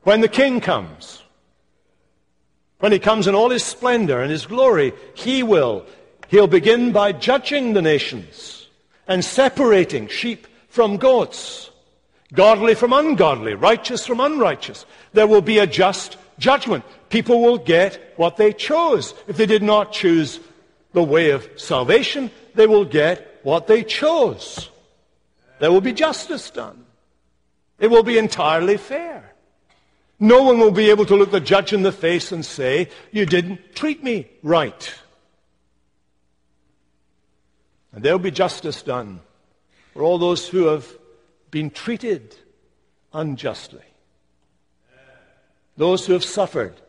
when 0.02 0.20
the 0.20 0.28
king 0.28 0.60
comes. 0.60 1.22
When 2.78 2.92
he 2.92 2.98
comes 2.98 3.26
in 3.26 3.34
all 3.34 3.50
his 3.50 3.64
splendor 3.64 4.20
and 4.20 4.30
his 4.30 4.46
glory, 4.46 4.92
he 5.14 5.42
will. 5.42 5.86
He'll 6.28 6.46
begin 6.46 6.92
by 6.92 7.12
judging 7.12 7.74
the 7.74 7.82
nations 7.82 8.68
and 9.06 9.24
separating 9.24 10.08
sheep 10.08 10.46
from 10.68 10.96
goats 10.96 11.70
godly 12.32 12.74
from 12.74 12.92
ungodly, 12.92 13.54
righteous 13.54 14.06
from 14.06 14.20
unrighteous. 14.20 14.86
There 15.12 15.26
will 15.26 15.42
be 15.42 15.58
a 15.58 15.66
just 15.66 16.16
judgment. 16.38 16.84
People 17.08 17.42
will 17.42 17.58
get 17.58 18.14
what 18.16 18.36
they 18.36 18.52
chose. 18.52 19.14
If 19.28 19.36
they 19.36 19.46
did 19.46 19.62
not 19.62 19.92
choose 19.92 20.40
the 20.92 21.02
way 21.02 21.30
of 21.30 21.48
salvation, 21.56 22.30
they 22.54 22.66
will 22.66 22.84
get 22.84 23.40
what 23.42 23.66
they 23.66 23.82
chose. 23.82 24.68
There 25.58 25.70
will 25.70 25.80
be 25.80 25.92
justice 25.92 26.50
done. 26.50 26.84
It 27.82 27.90
will 27.90 28.04
be 28.04 28.16
entirely 28.16 28.76
fair. 28.76 29.34
No 30.20 30.44
one 30.44 30.60
will 30.60 30.70
be 30.70 30.90
able 30.90 31.04
to 31.06 31.16
look 31.16 31.32
the 31.32 31.40
judge 31.40 31.72
in 31.72 31.82
the 31.82 31.90
face 31.90 32.30
and 32.30 32.46
say, 32.46 32.88
You 33.10 33.26
didn't 33.26 33.74
treat 33.74 34.04
me 34.04 34.30
right. 34.44 34.94
And 37.92 38.04
there 38.04 38.12
will 38.12 38.20
be 38.20 38.30
justice 38.30 38.82
done 38.82 39.18
for 39.92 40.02
all 40.02 40.16
those 40.18 40.46
who 40.46 40.66
have 40.66 40.86
been 41.50 41.70
treated 41.70 42.36
unjustly. 43.12 43.82
Those 45.76 46.06
who 46.06 46.12
have 46.12 46.24
suffered, 46.24 46.80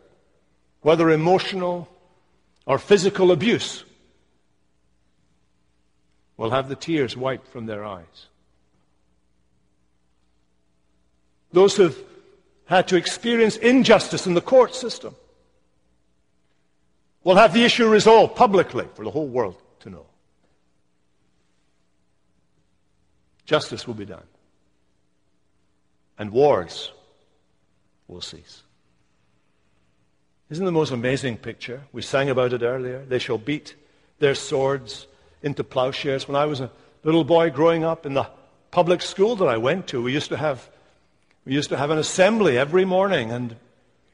whether 0.82 1.10
emotional 1.10 1.90
or 2.68 2.78
physical 2.78 3.32
abuse, 3.32 3.84
will 6.38 6.52
have 6.52 6.70
the 6.70 6.76
tears 6.76 7.18
wiped 7.18 7.48
from 7.48 7.66
their 7.66 7.84
eyes. 7.84 8.28
Those 11.54 11.78
who 11.78 11.84
have 11.84 11.98
had 12.66 12.88
to 12.90 12.98
experience 12.98 13.56
injustice 13.58 14.28
in 14.28 14.34
the 14.34 14.42
court 14.42 14.76
system 14.76 15.16
will 17.24 17.36
have 17.36 17.54
the 17.54 17.64
issue 17.64 17.88
resolved 17.88 18.36
publicly 18.36 18.88
for 18.96 19.06
the 19.06 19.12
whole 19.12 19.28
world 19.28 19.56
to 19.82 19.90
know. 19.90 20.06
Justice 23.46 23.88
will 23.88 23.94
be 23.94 24.06
done 24.06 24.24
and 26.18 26.32
wars 26.32 26.92
will 28.08 28.22
cease. 28.22 28.64
Isn't 30.50 30.66
the 30.66 30.72
most 30.72 30.92
amazing 30.92 31.38
picture? 31.38 31.82
We 31.92 32.02
sang 32.02 32.30
about 32.30 32.54
it 32.54 32.62
earlier. 32.62 33.04
They 33.06 33.20
shall 33.20 33.38
beat 33.38 33.76
their 34.20 34.36
swords 34.36 35.08
into 35.42 35.64
plowshares. 35.64 36.28
When 36.28 36.36
I 36.36 36.46
was 36.46 36.62
a 36.62 36.72
little 37.04 37.24
boy 37.24 37.50
growing 37.50 37.84
up 37.84 38.06
in 38.06 38.14
the 38.14 38.28
public 38.72 39.02
school 39.02 39.36
that 39.38 39.48
I 39.48 39.58
went 39.58 39.88
to, 39.88 40.02
we 40.02 40.14
used 40.14 40.30
to 40.30 40.38
have, 40.38 40.70
we 41.46 41.54
used 41.54 41.70
to 41.70 41.78
have 41.78 41.90
an 41.90 41.98
assembly 41.98 42.58
every 42.58 42.86
morning, 42.86 43.32
and 43.32 43.56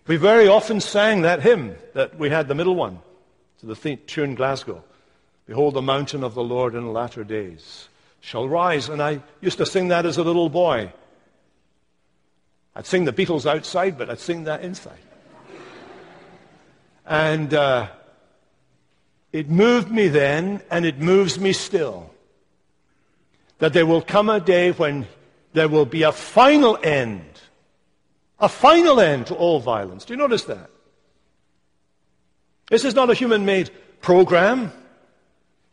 we 0.07 0.17
very 0.17 0.47
often 0.47 0.82
sang 0.82 1.21
that 1.21 1.41
hymn 1.41 1.75
that 1.93 2.17
we 2.17 2.30
had, 2.30 2.47
the 2.47 2.55
middle 2.55 2.75
one, 2.75 2.99
to 3.59 3.67
the 3.67 3.95
tune 3.95 4.36
Glasgow. 4.36 4.84
Behold, 5.45 5.75
the 5.75 5.82
mountain 5.82 6.23
of 6.23 6.34
the 6.34 6.43
Lord 6.43 6.75
in 6.75 6.91
latter 6.93 7.23
days 7.23 7.88
shall 8.19 8.47
rise. 8.47 8.89
And 8.89 9.01
I 9.01 9.21
used 9.41 9.57
to 9.57 9.65
sing 9.65 9.89
that 9.89 10.05
as 10.05 10.17
a 10.17 10.23
little 10.23 10.49
boy. 10.49 10.91
I'd 12.75 12.86
sing 12.86 13.05
the 13.05 13.13
Beatles 13.13 13.45
outside, 13.45 13.97
but 13.97 14.09
I'd 14.09 14.19
sing 14.19 14.45
that 14.45 14.61
inside. 14.61 14.99
And 17.05 17.51
uh, 17.55 17.88
it 19.34 19.49
moved 19.49 19.89
me 19.89 20.07
then, 20.07 20.61
and 20.69 20.86
it 20.86 20.99
moves 20.99 21.39
me 21.39 21.53
still, 21.53 22.11
that 23.57 23.73
there 23.73 23.88
will 23.88 24.03
come 24.03 24.30
a 24.30 24.39
day 24.39 24.71
when 24.71 25.07
there 25.54 25.68
will 25.68 25.86
be 25.86 26.04
a 26.04 26.12
final 26.12 26.78
end, 26.84 27.24
a 28.39 28.50
final 28.50 29.00
end 29.00 29.28
to 29.28 29.36
all 29.36 29.60
violence. 29.60 30.06
Do 30.06 30.14
you 30.14 30.18
notice 30.18 30.43
that? 30.45 30.70
This 32.70 32.86
is 32.86 32.93
not 32.93 33.10
a 33.10 33.16
human 33.16 33.45
made 33.45 33.72
program. 34.02 34.72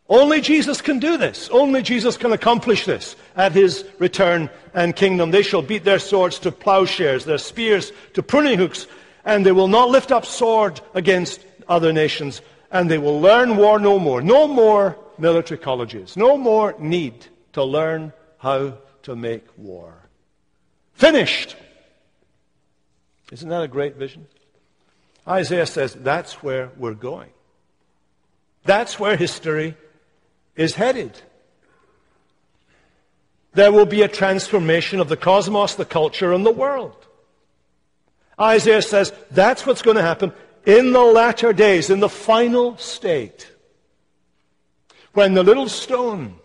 Only 0.09 0.41
Jesus 0.41 0.81
can 0.81 0.99
do 0.99 1.17
this. 1.17 1.49
Only 1.49 1.81
Jesus 1.81 2.17
can 2.17 2.31
accomplish 2.31 2.85
this 2.85 3.15
at 3.35 3.51
his 3.51 3.85
return 3.99 4.49
and 4.73 4.95
kingdom. 4.95 5.31
They 5.31 5.43
shall 5.43 5.61
beat 5.61 5.83
their 5.83 5.99
swords 5.99 6.39
to 6.39 6.51
plowshares, 6.51 7.25
their 7.25 7.37
spears 7.37 7.91
to 8.13 8.23
pruning 8.23 8.57
hooks, 8.57 8.87
and 9.25 9.45
they 9.45 9.51
will 9.51 9.67
not 9.67 9.89
lift 9.89 10.11
up 10.11 10.25
sword 10.25 10.79
against 10.93 11.41
other 11.67 11.91
nations, 11.91 12.41
and 12.71 12.89
they 12.89 12.97
will 12.97 13.19
learn 13.19 13.57
war 13.57 13.79
no 13.79 13.99
more. 13.99 14.21
No 14.21 14.47
more 14.47 14.97
military 15.17 15.59
colleges. 15.59 16.15
No 16.15 16.37
more 16.37 16.73
need 16.79 17.25
to 17.53 17.63
learn 17.63 18.13
how 18.37 18.77
to 19.07 19.15
make 19.15 19.45
war. 19.55 19.93
Finished. 20.93 21.55
Isn't 23.31 23.47
that 23.47 23.63
a 23.63 23.67
great 23.69 23.95
vision? 23.95 24.27
Isaiah 25.25 25.65
says 25.65 25.93
that's 25.93 26.43
where 26.43 26.71
we're 26.75 26.93
going. 26.93 27.29
That's 28.65 28.99
where 28.99 29.15
history 29.15 29.77
is 30.57 30.75
headed. 30.75 31.21
There 33.53 33.71
will 33.71 33.85
be 33.85 34.01
a 34.01 34.09
transformation 34.09 34.99
of 34.99 35.07
the 35.07 35.15
cosmos, 35.15 35.75
the 35.75 35.85
culture, 35.85 36.33
and 36.33 36.45
the 36.45 36.51
world. 36.51 37.07
Isaiah 38.37 38.81
says 38.81 39.13
that's 39.31 39.65
what's 39.65 39.81
going 39.81 39.95
to 39.95 40.03
happen 40.03 40.33
in 40.65 40.91
the 40.91 41.05
latter 41.05 41.53
days, 41.53 41.89
in 41.89 42.01
the 42.01 42.09
final 42.09 42.75
state. 42.75 43.49
When 45.13 45.33
the 45.33 45.43
little 45.43 45.69
stone 45.69 46.35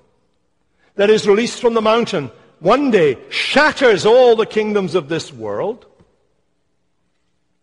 that 0.94 1.10
is 1.10 1.26
released 1.26 1.60
from 1.60 1.74
the 1.74 1.82
mountain 1.82 2.30
one 2.62 2.92
day 2.92 3.18
shatters 3.28 4.06
all 4.06 4.36
the 4.36 4.46
kingdoms 4.46 4.94
of 4.94 5.08
this 5.08 5.32
world, 5.32 5.84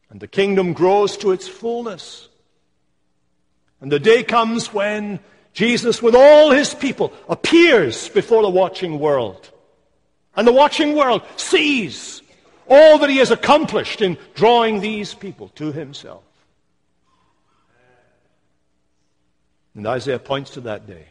and 0.09 0.19
the 0.19 0.27
kingdom 0.27 0.73
grows 0.73 1.15
to 1.17 1.31
its 1.31 1.47
fullness. 1.47 2.27
And 3.79 3.91
the 3.91 3.99
day 3.99 4.23
comes 4.23 4.73
when 4.73 5.19
Jesus, 5.53 6.01
with 6.01 6.15
all 6.15 6.51
his 6.51 6.73
people, 6.73 7.13
appears 7.29 8.09
before 8.09 8.41
the 8.41 8.49
watching 8.49 8.99
world. 8.99 9.49
And 10.35 10.45
the 10.47 10.51
watching 10.51 10.95
world 10.95 11.21
sees 11.37 12.21
all 12.67 12.97
that 12.99 13.09
he 13.09 13.17
has 13.17 13.31
accomplished 13.31 14.01
in 14.01 14.17
drawing 14.35 14.81
these 14.81 15.13
people 15.13 15.47
to 15.55 15.71
himself. 15.71 16.23
And 19.75 19.87
Isaiah 19.87 20.19
points 20.19 20.51
to 20.51 20.61
that 20.61 20.87
day. 20.87 21.07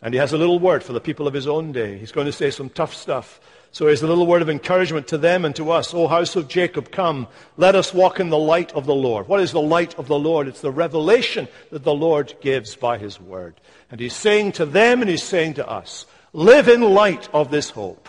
And 0.00 0.14
he 0.14 0.18
has 0.18 0.32
a 0.32 0.38
little 0.38 0.58
word 0.58 0.84
for 0.84 0.92
the 0.92 1.00
people 1.00 1.26
of 1.26 1.34
his 1.34 1.46
own 1.46 1.72
day. 1.72 1.98
He's 1.98 2.12
going 2.12 2.26
to 2.26 2.32
say 2.32 2.50
some 2.50 2.70
tough 2.70 2.94
stuff. 2.94 3.40
So 3.72 3.86
here's 3.86 4.02
a 4.02 4.06
little 4.06 4.26
word 4.26 4.42
of 4.42 4.48
encouragement 4.48 5.08
to 5.08 5.18
them 5.18 5.44
and 5.44 5.54
to 5.56 5.70
us. 5.70 5.92
O 5.92 6.06
house 6.06 6.36
of 6.36 6.48
Jacob, 6.48 6.90
come, 6.90 7.26
let 7.56 7.74
us 7.74 7.92
walk 7.92 8.18
in 8.18 8.30
the 8.30 8.38
light 8.38 8.72
of 8.72 8.86
the 8.86 8.94
Lord. 8.94 9.28
What 9.28 9.40
is 9.40 9.52
the 9.52 9.60
light 9.60 9.98
of 9.98 10.08
the 10.08 10.18
Lord? 10.18 10.48
It's 10.48 10.60
the 10.60 10.70
revelation 10.70 11.48
that 11.70 11.84
the 11.84 11.94
Lord 11.94 12.34
gives 12.40 12.76
by 12.76 12.98
his 12.98 13.20
word. 13.20 13.60
And 13.90 14.00
he's 14.00 14.14
saying 14.14 14.52
to 14.52 14.66
them 14.66 15.00
and 15.00 15.10
he's 15.10 15.22
saying 15.22 15.54
to 15.54 15.68
us, 15.68 16.06
live 16.32 16.68
in 16.68 16.80
light 16.80 17.28
of 17.34 17.50
this 17.50 17.70
hope. 17.70 18.08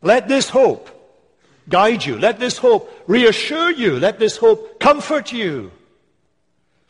Let 0.00 0.28
this 0.28 0.48
hope 0.48 0.90
guide 1.68 2.04
you. 2.04 2.18
Let 2.18 2.38
this 2.38 2.58
hope 2.58 2.90
reassure 3.06 3.70
you. 3.70 3.98
Let 3.98 4.18
this 4.18 4.36
hope 4.36 4.78
comfort 4.78 5.32
you. 5.32 5.70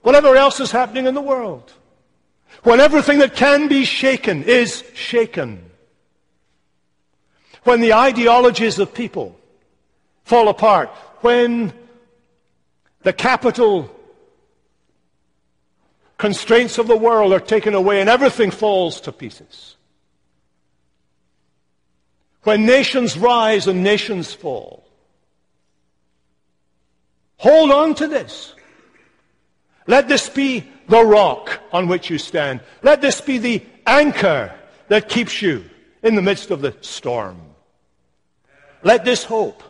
Whatever 0.03 0.35
else 0.37 0.61
is 0.61 0.71
happening 0.71 1.07
in 1.07 1.15
the 1.15 1.21
world. 1.21 1.73
When 2.63 2.81
everything 2.81 3.19
that 3.19 3.35
can 3.35 3.69
be 3.69 3.85
shaken 3.85 4.45
is 4.45 4.85
shaken. 4.95 5.71
When 7.65 7.81
the 7.81 7.95
ideologies 7.95 8.79
of 8.79 8.95
people 8.95 9.39
fall 10.25 10.49
apart. 10.49 10.89
When 11.21 11.73
the 13.03 13.13
capital 13.13 13.95
constraints 16.19 16.79
of 16.79 16.87
the 16.87 16.97
world 16.97 17.33
are 17.33 17.41
taken 17.41 17.75
away 17.75 18.01
and 18.01 18.09
everything 18.09 18.51
falls 18.51 19.01
to 19.01 19.13
pieces. 19.13 19.77
When 22.45 22.65
nations 22.65 23.17
rise 23.17 23.67
and 23.67 23.83
nations 23.83 24.33
fall. 24.33 24.85
Hold 27.39 27.73
on 27.73 27.95
to 27.97 28.07
this. 28.07 28.55
Let 29.89 30.09
this 30.09 30.29
be 30.29 30.72
the 30.89 31.05
rock 31.05 31.61
on 31.73 31.89
which 31.89 32.11
you 32.11 32.19
stand. 32.19 32.61
Let 32.83 33.01
this 33.01 33.21
be 33.21 33.39
the 33.39 33.63
anchor 33.87 34.55
that 34.89 35.09
keeps 35.09 35.43
you 35.43 35.65
in 36.03 36.15
the 36.15 36.23
midst 36.23 36.51
of 36.51 36.61
the 36.61 36.77
storm. 36.81 37.41
Let 38.83 39.05
this 39.05 39.25
hope. 39.25 39.63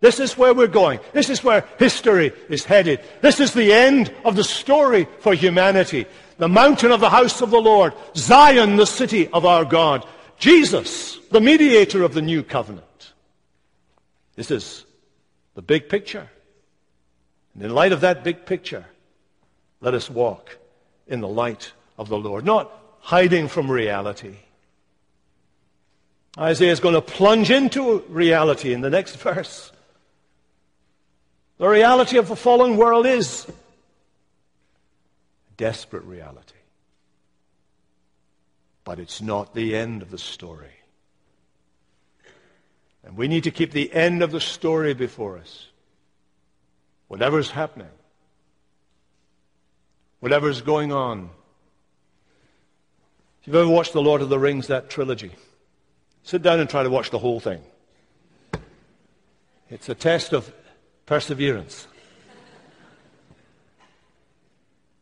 This 0.00 0.20
is 0.20 0.36
where 0.36 0.52
we're 0.52 0.66
going. 0.66 1.00
This 1.12 1.30
is 1.30 1.42
where 1.42 1.66
history 1.78 2.32
is 2.48 2.64
headed. 2.64 3.00
This 3.22 3.40
is 3.40 3.54
the 3.54 3.72
end 3.72 4.12
of 4.24 4.36
the 4.36 4.44
story 4.44 5.08
for 5.20 5.34
humanity. 5.34 6.06
The 6.36 6.48
mountain 6.48 6.92
of 6.92 7.00
the 7.00 7.08
house 7.08 7.40
of 7.40 7.50
the 7.50 7.60
Lord. 7.60 7.94
Zion, 8.14 8.76
the 8.76 8.86
city 8.86 9.28
of 9.28 9.46
our 9.46 9.64
God. 9.64 10.06
Jesus, 10.38 11.18
the 11.30 11.40
mediator 11.40 12.02
of 12.02 12.12
the 12.12 12.22
new 12.22 12.42
covenant. 12.42 13.12
This 14.36 14.50
is 14.50 14.84
the 15.54 15.62
big 15.62 15.88
picture. 15.88 16.28
And 17.54 17.62
in 17.62 17.74
light 17.74 17.92
of 17.92 18.02
that 18.02 18.24
big 18.24 18.44
picture, 18.44 18.84
let 19.84 19.92
us 19.92 20.08
walk 20.08 20.56
in 21.06 21.20
the 21.20 21.28
light 21.28 21.72
of 21.98 22.08
the 22.08 22.16
Lord, 22.16 22.46
not 22.46 22.72
hiding 23.00 23.48
from 23.48 23.70
reality. 23.70 24.36
Isaiah 26.38 26.72
is 26.72 26.80
going 26.80 26.94
to 26.94 27.02
plunge 27.02 27.50
into 27.50 27.98
reality 28.08 28.72
in 28.72 28.80
the 28.80 28.88
next 28.88 29.16
verse. 29.18 29.70
The 31.58 31.68
reality 31.68 32.16
of 32.16 32.28
the 32.28 32.34
fallen 32.34 32.78
world 32.78 33.04
is 33.04 33.46
a 33.46 33.52
desperate 35.58 36.04
reality. 36.04 36.54
But 38.84 38.98
it's 38.98 39.20
not 39.20 39.54
the 39.54 39.76
end 39.76 40.00
of 40.00 40.10
the 40.10 40.18
story. 40.18 40.72
And 43.04 43.18
we 43.18 43.28
need 43.28 43.44
to 43.44 43.50
keep 43.50 43.72
the 43.72 43.92
end 43.92 44.22
of 44.22 44.30
the 44.30 44.40
story 44.40 44.94
before 44.94 45.36
us. 45.36 45.68
Whatever's 47.08 47.50
happening 47.50 47.88
whatever's 50.24 50.62
going 50.62 50.90
on. 50.90 51.28
If 53.42 53.46
you've 53.46 53.56
ever 53.56 53.68
watched 53.68 53.92
The 53.92 54.00
Lord 54.00 54.22
of 54.22 54.30
the 54.30 54.38
Rings, 54.38 54.68
that 54.68 54.88
trilogy, 54.88 55.32
sit 56.22 56.40
down 56.40 56.60
and 56.60 56.70
try 56.70 56.82
to 56.82 56.88
watch 56.88 57.10
the 57.10 57.18
whole 57.18 57.40
thing. 57.40 57.60
It's 59.68 59.90
a 59.90 59.94
test 59.94 60.32
of 60.32 60.50
perseverance. 61.04 61.86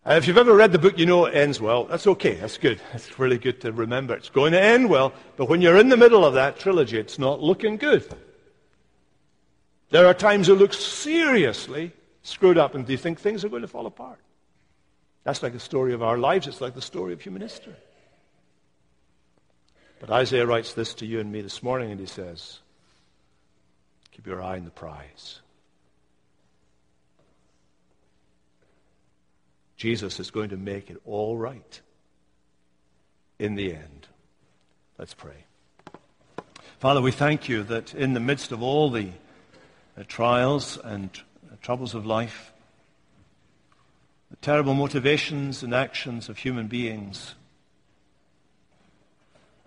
And 0.04 0.18
if 0.18 0.26
you've 0.26 0.38
ever 0.38 0.56
read 0.56 0.72
the 0.72 0.80
book, 0.80 0.98
you 0.98 1.06
know 1.06 1.26
it 1.26 1.36
ends 1.36 1.60
well. 1.60 1.84
That's 1.84 2.08
okay. 2.08 2.34
That's 2.34 2.58
good. 2.58 2.80
It's 2.92 3.16
really 3.16 3.38
good 3.38 3.60
to 3.60 3.70
remember. 3.70 4.16
It's 4.16 4.28
going 4.28 4.50
to 4.50 4.60
end 4.60 4.90
well, 4.90 5.12
but 5.36 5.48
when 5.48 5.62
you're 5.62 5.78
in 5.78 5.88
the 5.88 5.96
middle 5.96 6.24
of 6.24 6.34
that 6.34 6.58
trilogy, 6.58 6.98
it's 6.98 7.20
not 7.20 7.40
looking 7.40 7.76
good. 7.76 8.12
There 9.90 10.04
are 10.04 10.14
times 10.14 10.48
it 10.48 10.54
looks 10.54 10.78
seriously 10.78 11.92
screwed 12.24 12.58
up, 12.58 12.74
and 12.74 12.84
do 12.84 12.90
you 12.90 12.98
think 12.98 13.20
things 13.20 13.44
are 13.44 13.48
going 13.48 13.62
to 13.62 13.68
fall 13.68 13.86
apart? 13.86 14.18
That's 15.24 15.42
like 15.42 15.52
the 15.52 15.60
story 15.60 15.94
of 15.94 16.02
our 16.02 16.18
lives. 16.18 16.46
It's 16.46 16.60
like 16.60 16.74
the 16.74 16.82
story 16.82 17.12
of 17.12 17.20
human 17.20 17.42
history. 17.42 17.76
But 20.00 20.10
Isaiah 20.10 20.46
writes 20.46 20.74
this 20.74 20.94
to 20.94 21.06
you 21.06 21.20
and 21.20 21.30
me 21.30 21.42
this 21.42 21.62
morning, 21.62 21.92
and 21.92 22.00
he 22.00 22.06
says, 22.06 22.58
Keep 24.10 24.26
your 24.26 24.42
eye 24.42 24.56
on 24.56 24.64
the 24.64 24.70
prize. 24.70 25.40
Jesus 29.76 30.20
is 30.20 30.30
going 30.30 30.50
to 30.50 30.56
make 30.56 30.90
it 30.90 31.00
all 31.04 31.36
right 31.36 31.80
in 33.38 33.54
the 33.54 33.74
end. 33.74 34.06
Let's 34.98 35.14
pray. 35.14 35.44
Father, 36.78 37.00
we 37.00 37.10
thank 37.10 37.48
you 37.48 37.62
that 37.64 37.94
in 37.94 38.12
the 38.12 38.20
midst 38.20 38.52
of 38.52 38.62
all 38.62 38.90
the 38.90 39.10
uh, 39.96 40.02
trials 40.06 40.78
and 40.82 41.10
uh, 41.50 41.56
troubles 41.60 41.94
of 41.94 42.06
life, 42.06 42.51
the 44.32 44.36
terrible 44.36 44.72
motivations 44.72 45.62
and 45.62 45.74
actions 45.74 46.30
of 46.30 46.38
human 46.38 46.66
beings. 46.66 47.34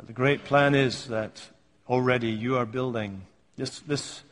The 0.03 0.11
great 0.11 0.43
plan 0.43 0.73
is 0.73 1.05
that 1.05 1.49
already 1.87 2.31
you 2.31 2.57
are 2.57 2.65
building. 2.65 3.21
This, 3.57 3.79
this, 3.81 4.23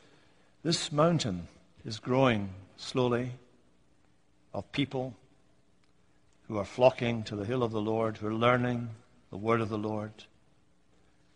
this 0.63 0.91
mountain 0.91 1.47
is 1.86 1.99
growing 1.99 2.49
slowly 2.77 3.34
of 4.55 4.71
people 4.71 5.13
who 6.47 6.57
are 6.57 6.65
flocking 6.65 7.21
to 7.23 7.36
the 7.36 7.45
hill 7.45 7.61
of 7.61 7.71
the 7.71 7.81
Lord, 7.81 8.17
who 8.17 8.25
are 8.25 8.34
learning 8.34 8.89
the 9.29 9.38
word 9.38 9.61
of 9.61 9.69
the 9.69 9.77
Lord, 9.77 10.11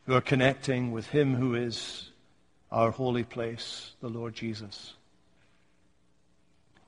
who 0.07 0.15
are 0.15 0.21
connecting 0.21 0.91
with 0.91 1.05
Him 1.07 1.35
who 1.35 1.53
is 1.53 2.09
our 2.71 2.89
holy 2.89 3.23
place, 3.23 3.91
the 4.01 4.09
Lord 4.09 4.33
Jesus 4.33 4.96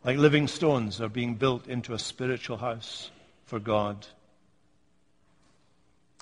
like 0.03 0.17
living 0.17 0.47
stones, 0.47 1.01
are 1.01 1.09
being 1.09 1.35
built 1.35 1.67
into 1.67 1.93
a 1.93 1.99
spiritual 1.99 2.57
house 2.57 3.11
for 3.45 3.59
God. 3.59 4.07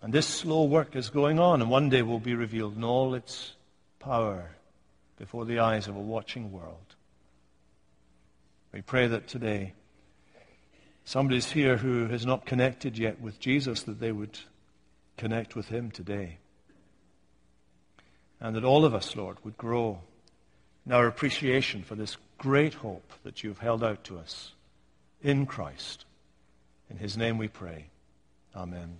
And 0.01 0.13
this 0.13 0.27
slow 0.27 0.63
work 0.65 0.95
is 0.95 1.09
going 1.09 1.39
on, 1.39 1.61
and 1.61 1.69
one 1.69 1.89
day 1.89 2.01
will 2.01 2.19
be 2.19 2.35
revealed 2.35 2.75
in 2.75 2.83
all 2.83 3.13
its 3.13 3.53
power 3.99 4.51
before 5.17 5.45
the 5.45 5.59
eyes 5.59 5.87
of 5.87 5.95
a 5.95 5.99
watching 6.01 6.51
world. 6.51 6.95
We 8.71 8.81
pray 8.81 9.07
that 9.07 9.27
today 9.27 9.73
somebody's 11.05 11.51
here 11.51 11.77
who 11.77 12.07
has 12.07 12.25
not 12.25 12.45
connected 12.45 12.97
yet 12.97 13.19
with 13.19 13.39
Jesus, 13.39 13.83
that 13.83 13.99
they 13.99 14.11
would 14.11 14.39
connect 15.17 15.55
with 15.55 15.67
him 15.69 15.89
today. 15.89 16.37
And 18.39 18.55
that 18.55 18.63
all 18.63 18.85
of 18.85 18.93
us, 18.93 19.15
Lord, 19.15 19.37
would 19.43 19.57
grow 19.57 19.99
in 20.85 20.91
our 20.91 21.07
appreciation 21.07 21.81
for 21.81 21.95
this 21.95 22.17
great 22.37 22.75
hope 22.75 23.13
that 23.23 23.43
you've 23.43 23.59
held 23.59 23.83
out 23.83 24.03
to 24.05 24.17
us 24.17 24.53
in 25.21 25.45
Christ. 25.45 26.05
In 26.89 26.97
his 26.97 27.17
name 27.17 27.37
we 27.37 27.47
pray. 27.47 27.87
Amen. 28.55 28.99